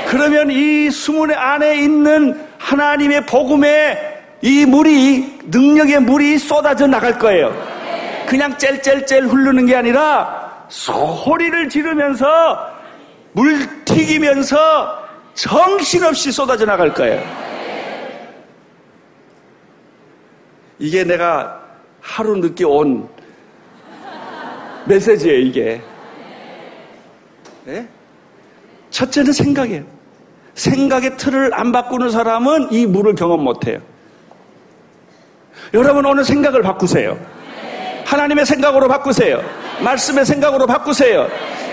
그러면 0.07 0.51
이 0.51 0.89
수문 0.91 1.33
안에 1.33 1.81
있는 1.81 2.45
하나님의 2.57 3.25
복음의 3.25 4.11
이 4.41 4.65
물이 4.65 5.39
능력의 5.45 6.01
물이 6.01 6.37
쏟아져 6.37 6.87
나갈 6.87 7.17
거예요. 7.17 7.55
그냥 8.27 8.57
젤젤젤 8.57 9.27
흐르는 9.27 9.65
게 9.65 9.75
아니라 9.75 10.65
소리를 10.67 11.69
지르면서 11.69 12.71
물 13.33 13.85
튀기면서 13.85 14.99
정신없이 15.33 16.31
쏟아져 16.31 16.65
나갈 16.65 16.93
거예요. 16.93 17.21
이게 20.79 21.03
내가 21.03 21.61
하루 22.01 22.35
늦게 22.37 22.65
온 22.65 23.07
메시지예요, 24.85 25.39
이게. 25.39 25.81
네? 27.65 27.87
첫째는 28.89 29.33
생각이에요. 29.33 29.83
생각의 30.55 31.17
틀을 31.17 31.53
안 31.53 31.71
바꾸는 31.71 32.09
사람은 32.09 32.71
이 32.71 32.85
물을 32.85 33.15
경험 33.15 33.43
못 33.43 33.67
해요. 33.67 33.79
여러분 35.73 36.05
오늘 36.05 36.25
생각을 36.25 36.61
바꾸세요. 36.61 37.17
하나님의 38.05 38.45
생각으로 38.45 38.87
바꾸세요. 38.87 39.41
말씀의 39.81 40.25
생각으로 40.25 40.67
바꾸세요. 40.67 41.29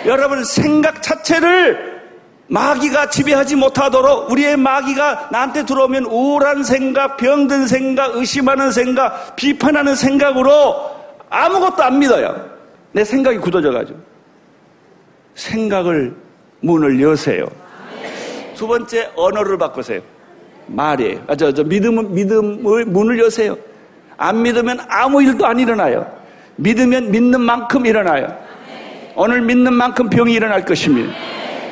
여러분 0.07 0.45
생각 0.45 1.03
자체를 1.03 1.99
마귀가 2.47 3.11
지배하지 3.11 3.57
못하도록 3.57 4.31
우리의 4.31 4.57
마귀가 4.57 5.29
나한테 5.33 5.67
들어오면 5.67 6.05
우울한 6.05 6.63
생각, 6.65 7.17
병든 7.19 7.67
생각, 7.67 8.17
의심하는 8.17 8.73
생각, 8.73 9.37
비판하는 9.37 9.95
생각으로 9.95 10.91
아무것도 11.29 11.83
안 11.83 11.99
믿어요. 11.99 12.49
내 12.93 13.05
생각이 13.05 13.39
굳어져가지고. 13.39 13.99
생각을 15.39 16.15
문을 16.61 17.01
여세요. 17.01 17.47
두 18.55 18.67
번째 18.67 19.11
언어를 19.15 19.57
바꾸세요. 19.57 20.01
말이에요. 20.67 21.21
아, 21.29 21.37
저, 21.37 21.53
저 21.53 21.63
믿음, 21.65 22.13
믿음을 22.13 22.85
문을 22.85 23.19
여세요. 23.21 23.57
안 24.17 24.43
믿으면 24.43 24.81
아무 24.89 25.23
일도 25.23 25.47
안 25.47 25.59
일어나요. 25.59 26.07
믿으면 26.57 27.11
믿는 27.11 27.41
만큼 27.41 27.87
일어나요. 27.87 28.37
오늘 29.15 29.41
믿는 29.43 29.73
만큼 29.73 30.11
병이 30.11 30.33
일어날 30.33 30.65
것입니다. 30.65 31.13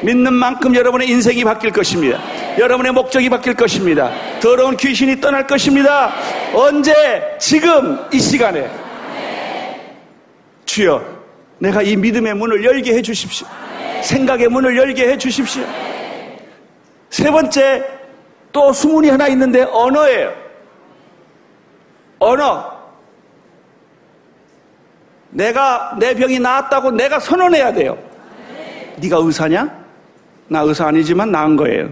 믿는 0.02 0.32
만큼 0.32 0.74
여러분의 0.74 1.08
인생이 1.08 1.42
바뀔 1.44 1.72
것입니다. 1.72 2.20
여러분의 2.58 2.92
목적이 2.92 3.28
바뀔 3.28 3.54
것입니다. 3.54 4.10
더러운 4.40 4.76
귀신이 4.76 5.20
떠날 5.20 5.46
것입니다. 5.46 6.12
언제? 6.54 6.94
지금 7.40 7.98
이 8.12 8.20
시간에. 8.20 8.70
주여, 10.64 11.15
내가 11.58 11.82
이 11.82 11.96
믿음의 11.96 12.34
문을 12.34 12.64
열게 12.64 12.94
해 12.94 13.02
주십시오. 13.02 13.46
생각의 14.02 14.48
문을 14.48 14.76
열게 14.76 15.08
해 15.08 15.18
주십시오. 15.18 15.64
세 17.10 17.30
번째, 17.30 17.84
또 18.52 18.72
수문이 18.72 19.08
하나 19.08 19.28
있는데 19.28 19.62
언어예요. 19.62 20.32
언어. 22.18 22.76
내가 25.30 25.96
내 25.98 26.14
병이 26.14 26.38
나았다고 26.38 26.92
내가 26.92 27.20
선언해야 27.20 27.72
돼요. 27.72 27.98
네가 28.96 29.18
의사냐? 29.18 29.84
나 30.48 30.60
의사 30.60 30.86
아니지만 30.86 31.30
나은 31.30 31.56
거예요. 31.56 31.90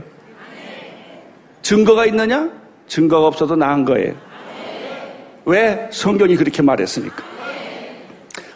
증거가 1.62 2.06
있느냐? 2.06 2.48
증거가 2.86 3.26
없어도 3.26 3.56
나은 3.56 3.84
거예요. 3.84 4.14
왜? 5.44 5.88
성경이 5.90 6.36
그렇게 6.36 6.62
말했으니까. 6.62 7.33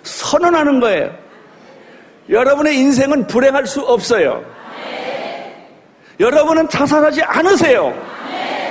선언하는 0.09 0.81
거예요. 0.81 1.11
여러분의 2.29 2.77
인생은 2.77 3.27
불행할 3.27 3.67
수 3.67 3.81
없어요. 3.83 4.45
여러분은 6.21 6.69
자살하지 6.69 7.23
않으세요. 7.23 7.95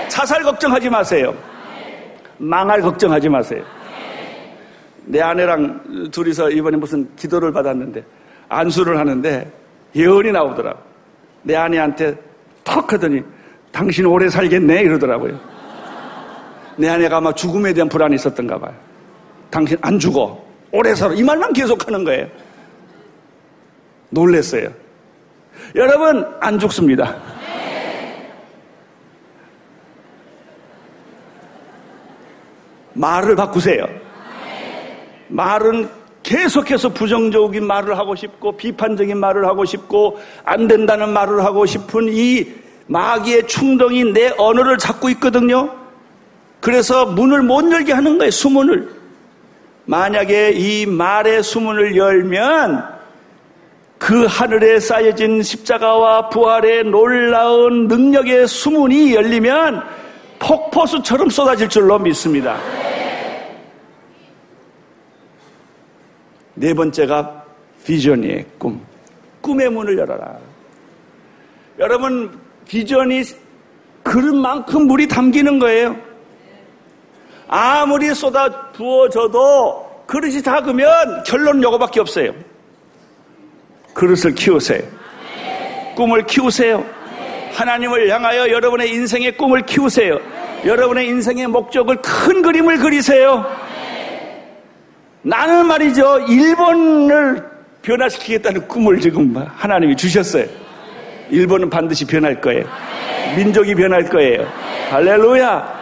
자살 0.09 0.43
걱정하지 0.43 0.89
마세요. 0.89 1.33
망할 2.37 2.81
걱정하지 2.81 3.29
마세요. 3.29 3.63
내 5.05 5.21
아내랑 5.21 6.09
둘이서 6.11 6.49
이번에 6.51 6.77
무슨 6.77 7.09
기도를 7.15 7.51
받았는데 7.53 8.03
안수를 8.49 8.97
하는데 8.99 9.49
예언이 9.95 10.31
나오더라고. 10.31 10.79
내 11.43 11.55
아내한테 11.55 12.15
턱 12.63 12.91
하더니 12.91 13.23
당신 13.71 14.05
오래 14.05 14.29
살겠네 14.29 14.81
이러더라고요. 14.81 15.39
내 16.75 16.89
아내가 16.89 17.17
아마 17.17 17.31
죽음에 17.31 17.73
대한 17.73 17.87
불안이 17.87 18.15
있었던가 18.15 18.59
봐요. 18.59 18.73
당신 19.49 19.77
안 19.81 19.97
죽어. 19.97 20.46
오래 20.71 20.93
살아. 20.95 21.13
이 21.13 21.23
말만 21.23 21.53
계속 21.53 21.87
하는 21.87 22.03
거예요. 22.03 22.27
놀랬어요. 24.09 24.71
여러분, 25.75 26.25
안 26.39 26.59
죽습니다. 26.59 27.15
말을 32.93 33.35
바꾸세요. 33.35 33.85
말은 35.27 35.89
계속해서 36.23 36.89
부정적인 36.89 37.65
말을 37.65 37.97
하고 37.97 38.15
싶고 38.15 38.57
비판적인 38.57 39.17
말을 39.17 39.45
하고 39.45 39.65
싶고 39.65 40.19
안 40.43 40.67
된다는 40.67 41.13
말을 41.13 41.43
하고 41.43 41.65
싶은 41.65 42.09
이 42.09 42.45
마귀의 42.87 43.47
충동이 43.47 44.11
내 44.11 44.33
언어를 44.37 44.77
잡고 44.77 45.09
있거든요. 45.11 45.73
그래서 46.59 47.05
문을 47.05 47.43
못 47.43 47.71
열게 47.71 47.93
하는 47.93 48.17
거예요. 48.17 48.31
수문을. 48.31 48.96
만약에 49.87 50.51
이 50.51 50.85
말의 50.85 51.41
수문을 51.41 51.95
열면 51.95 52.97
그 53.97 54.25
하늘에 54.25 54.79
쌓여진 54.79 55.41
십자가와 55.41 56.29
부활의 56.29 56.83
놀라운 56.83 57.87
능력의 57.87 58.47
수문이 58.47 59.15
열리면 59.15 59.81
폭포수처럼 60.39 61.29
쏟아질 61.29 61.69
줄로 61.69 61.97
믿습니다. 61.97 62.59
네 66.53 66.73
번째가 66.73 67.45
비전이에요, 67.85 68.43
꿈. 68.57 68.81
꿈의 69.41 69.69
문을 69.69 69.97
열어라. 69.97 70.37
여러분, 71.79 72.37
비전이 72.67 73.23
그런 74.03 74.37
만큼 74.37 74.87
물이 74.87 75.07
담기는 75.07 75.59
거예요. 75.59 76.06
아무리 77.47 78.13
쏟아 78.13 78.49
부어져도 78.71 80.03
그릇이 80.05 80.41
작으면 80.41 81.23
결론은 81.23 81.63
요거밖에 81.63 81.99
없어요. 81.99 82.33
그릇을 83.93 84.35
키우세요. 84.35 84.81
꿈을 85.95 86.25
키우세요. 86.25 86.85
하나님을 87.53 88.09
향하여 88.09 88.49
여러분의 88.49 88.91
인생의 88.91 89.37
꿈을 89.37 89.63
키우세요. 89.63 90.19
여러분의 90.65 91.07
인생의 91.07 91.47
목적을 91.47 91.97
큰 92.01 92.41
그림을 92.41 92.77
그리세요. 92.77 93.45
나는 95.23 95.65
말이죠. 95.67 96.19
일본을 96.29 97.43
변화시키겠다는 97.81 98.67
꿈을 98.67 98.99
지금 98.99 99.35
하나님이 99.55 99.95
주셨어요. 99.95 100.45
일본은 101.29 101.69
반드시 101.69 102.05
변할 102.05 102.39
거예요. 102.39 102.65
민족이 103.35 103.75
변할 103.75 104.03
거예요. 104.03 104.47
할렐루야. 104.89 105.76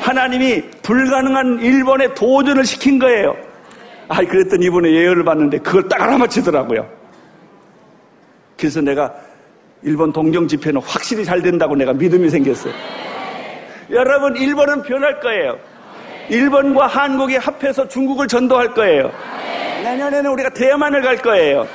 하나님이 0.00 0.62
불가능한 0.82 1.60
일본에 1.60 2.12
도전을 2.14 2.64
시킨 2.64 2.98
거예요. 2.98 3.36
아, 4.08 4.24
그랬더니 4.24 4.66
이번에 4.66 4.90
예언을 4.90 5.24
봤는데 5.24 5.58
그걸 5.58 5.88
딱 5.88 6.00
알아맞히더라고요. 6.00 6.88
그래서 8.56 8.80
내가 8.80 9.12
일본 9.82 10.12
동경 10.12 10.48
집회는 10.48 10.80
확실히 10.82 11.24
잘 11.24 11.42
된다고 11.42 11.74
내가 11.76 11.92
믿음이 11.92 12.30
생겼어요. 12.30 12.72
여러분, 13.90 14.36
일본은 14.36 14.82
변할 14.82 15.20
거예요. 15.20 15.58
일본과 16.28 16.86
한국이 16.86 17.36
합해서 17.36 17.86
중국을 17.86 18.26
전도할 18.26 18.74
거예요. 18.74 19.12
내년에는 19.82 20.30
우리가 20.30 20.50
대만을 20.50 21.02
갈 21.02 21.16
거예요. 21.18 21.66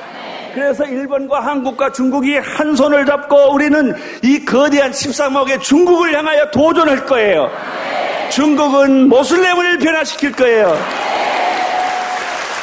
그래서 0.54 0.84
일본과 0.84 1.40
한국과 1.40 1.92
중국이 1.92 2.36
한 2.36 2.76
손을 2.76 3.06
잡고 3.06 3.54
우리는 3.54 3.94
이 4.22 4.44
거대한 4.44 4.90
13억의 4.90 5.62
중국을 5.62 6.16
향하여 6.16 6.50
도전할 6.50 7.06
거예요. 7.06 7.50
중국은 8.30 9.08
모슬렘을 9.08 9.78
변화시킬 9.78 10.32
거예요. 10.32 10.76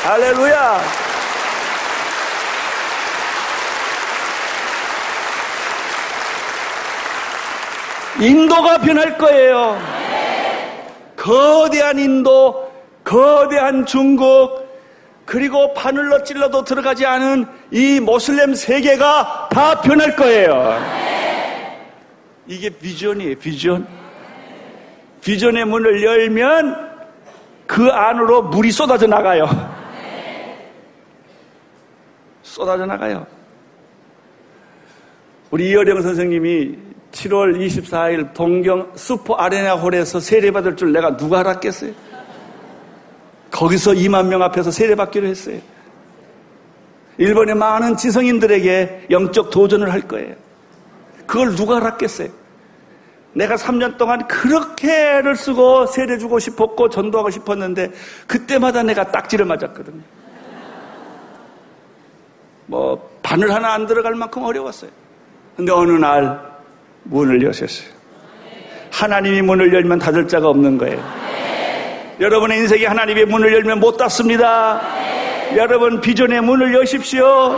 할렐루야. 0.04 0.82
인도가 8.22 8.78
변할 8.80 9.18
거예요. 9.18 9.80
거대한 11.16 12.00
인도, 12.00 12.70
거대한 13.04 13.86
중국, 13.86 14.59
그리고 15.30 15.72
바늘로 15.76 16.24
찔러도 16.24 16.64
들어가지 16.64 17.06
않은 17.06 17.46
이 17.70 18.00
모슬렘 18.00 18.56
세계가 18.56 19.50
다 19.52 19.80
변할 19.80 20.16
거예요. 20.16 20.82
이게 22.48 22.68
비전이에요, 22.68 23.36
비전. 23.38 23.88
비전의 25.22 25.66
문을 25.66 26.04
열면 26.04 26.90
그 27.68 27.90
안으로 27.90 28.42
물이 28.42 28.72
쏟아져 28.72 29.06
나가요. 29.06 29.46
쏟아져 32.42 32.88
나가요. 32.88 33.28
우리 35.52 35.70
이어령 35.70 36.02
선생님이 36.02 36.76
7월 37.12 37.56
24일 37.56 38.34
동경 38.34 38.94
슈퍼 38.96 39.36
아레나 39.36 39.76
홀에서 39.76 40.20
세례받을 40.20 40.76
줄 40.76 40.92
내가 40.92 41.16
누가 41.16 41.42
알았겠어요? 41.42 42.09
거기서 43.52 43.92
2만 43.92 44.28
명 44.28 44.42
앞에서 44.44 44.72
세례받기로 44.72 45.28
했어요. 45.28 45.60
일본의 47.18 47.56
많은 47.56 47.98
지성인들에게 47.98 49.08
영적 49.12 49.50
도전을 49.50 49.92
할 49.92 50.02
거예요. 50.02 50.36
그걸 51.26 51.56
누가 51.56 51.78
알았겠어요? 51.78 52.30
내가 53.34 53.56
3년 53.56 53.98
동안 53.98 54.28
그렇게 54.28 55.18
애를 55.18 55.36
쓰고 55.36 55.86
세례 55.86 56.18
주고 56.18 56.40
싶었고 56.40 56.90
전도하고 56.90 57.30
싶었는데 57.30 57.92
그때마다 58.26 58.84
내가 58.84 59.12
딱지를 59.12 59.46
맞았거든요. 59.46 60.02
뭐 62.66 63.10
바늘 63.22 63.54
하나 63.54 63.74
안 63.74 63.86
들어갈 63.86 64.16
만큼 64.16 64.44
어려웠어요. 64.44 64.92
근데 65.56 65.72
어느 65.72 65.92
날 65.92 66.40
문을 67.04 67.44
여셨어요. 67.44 67.90
하나님이 68.92 69.42
문을 69.42 69.74
열면 69.74 70.00
닫을 70.00 70.28
자가 70.28 70.48
없는 70.50 70.78
거예요. 70.78 71.29
여러분의 72.20 72.60
인생이 72.60 72.86
하나님의 72.86 73.26
문을 73.26 73.54
열면 73.54 73.80
못 73.80 73.96
닫습니다. 73.98 74.82
여러분 75.56 76.02
비전의 76.02 76.42
문을 76.42 76.74
여십시오. 76.76 77.58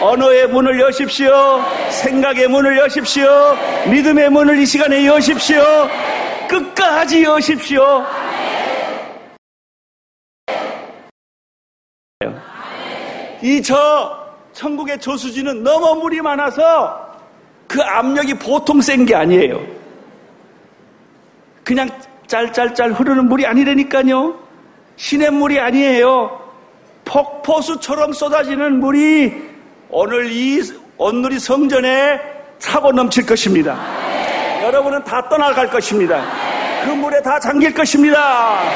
언어의 0.00 0.48
문을 0.48 0.80
여십시오. 0.80 1.60
생각의 1.90 2.48
문을 2.48 2.76
여십시오. 2.78 3.28
믿음의 3.90 4.30
문을 4.30 4.58
이 4.58 4.66
시간에 4.66 5.06
여십시오. 5.06 5.62
끝까지 6.48 7.22
여십시오. 7.22 8.04
이 13.42 13.62
저 13.62 14.18
천국의 14.52 15.00
저수지는 15.00 15.62
너무 15.62 15.98
물이 16.00 16.20
많아서 16.20 17.08
그 17.66 17.80
압력이 17.80 18.34
보통 18.34 18.80
센 18.80 19.06
게 19.06 19.14
아니에요. 19.14 19.64
그냥 21.64 21.88
짤짤짤 22.30 22.92
흐르는 22.92 23.28
물이 23.28 23.44
아니라니까요. 23.44 24.38
시냇물이 24.94 25.58
아니에요. 25.58 26.40
폭포수처럼 27.04 28.12
쏟아지는 28.12 28.78
물이 28.78 29.34
오늘 29.90 30.30
이 30.30 30.62
온누리 30.96 31.40
성전에 31.40 32.20
차고 32.60 32.92
넘칠 32.92 33.26
것입니다. 33.26 33.76
여러분은 34.62 35.02
다 35.02 35.28
떠나갈 35.28 35.68
것입니다. 35.68 36.24
그 36.84 36.90
물에 36.90 37.20
다 37.20 37.40
잠길 37.40 37.74
것입니다. 37.74 38.20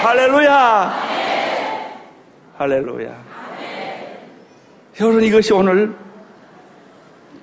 할렐루야. 0.03 0.95
할렐루야. 2.59 3.25
여러분 5.01 5.23
이것이 5.23 5.53
오늘 5.53 5.95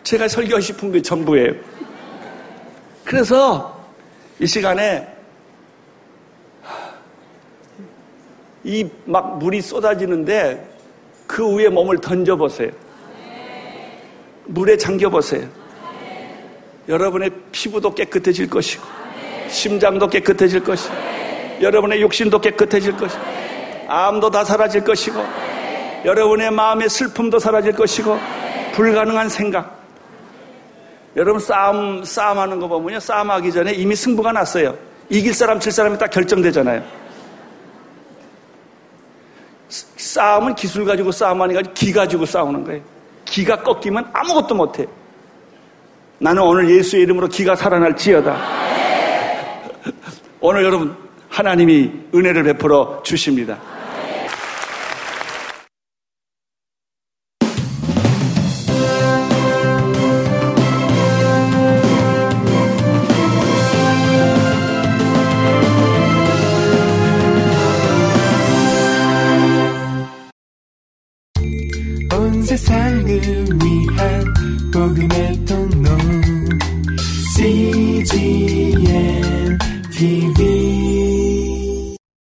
제가 0.03 0.27
설교하고 0.27 0.59
싶은 0.59 0.91
게 0.91 1.01
전부예요. 1.01 1.53
그래서 3.05 3.79
이 4.39 4.45
시간에 4.45 5.20
이 8.63 8.87
막 9.05 9.39
물이 9.39 9.61
쏟아지는데 9.61 10.67
그 11.27 11.55
위에 11.55 11.69
몸을 11.69 11.99
던져보세요. 11.99 12.71
물에 14.45 14.77
잠겨보세요. 14.77 15.47
여러분의 16.89 17.31
피부도 17.51 17.93
깨끗해질 17.93 18.49
것이고, 18.49 18.83
심장도 19.47 20.07
깨끗해질 20.07 20.63
것이고, 20.63 20.93
여러분의 21.61 22.01
육신도 22.01 22.41
깨끗해질 22.41 22.97
것이고, 22.97 23.21
암도 23.87 24.29
다 24.31 24.43
사라질 24.43 24.83
것이고, 24.83 25.23
여러분의 26.03 26.51
마음의 26.51 26.89
슬픔도 26.89 27.39
사라질 27.39 27.73
것이고, 27.73 28.19
불가능한 28.73 29.29
생각, 29.29 29.79
여러분 31.15 31.39
싸움, 31.39 32.03
싸움하는 32.03 32.59
거 32.59 32.67
보면요. 32.67 32.99
싸움하기 32.99 33.51
전에 33.51 33.73
이미 33.73 33.95
승부가 33.95 34.31
났어요. 34.31 34.75
이길 35.09 35.33
사람, 35.33 35.59
칠 35.59 35.71
사람이 35.71 35.97
딱 35.97 36.09
결정되잖아요. 36.09 37.00
싸움은 39.71 40.55
기술 40.55 40.85
가지고 40.85 41.11
아니라 41.45 41.61
기 41.73 41.93
가지고 41.93 42.25
싸우는 42.25 42.63
거예요. 42.65 42.81
기가 43.25 43.63
꺾이면 43.63 44.09
아무것도 44.11 44.53
못해. 44.53 44.85
나는 46.19 46.43
오늘 46.43 46.69
예수의 46.69 47.03
이름으로 47.03 47.27
기가 47.27 47.55
살아날 47.55 47.95
지어다. 47.95 48.37
오늘 50.41 50.63
여러분, 50.63 50.95
하나님이 51.29 51.91
은혜를 52.13 52.43
베풀어 52.43 53.01
주십니다. 53.03 53.57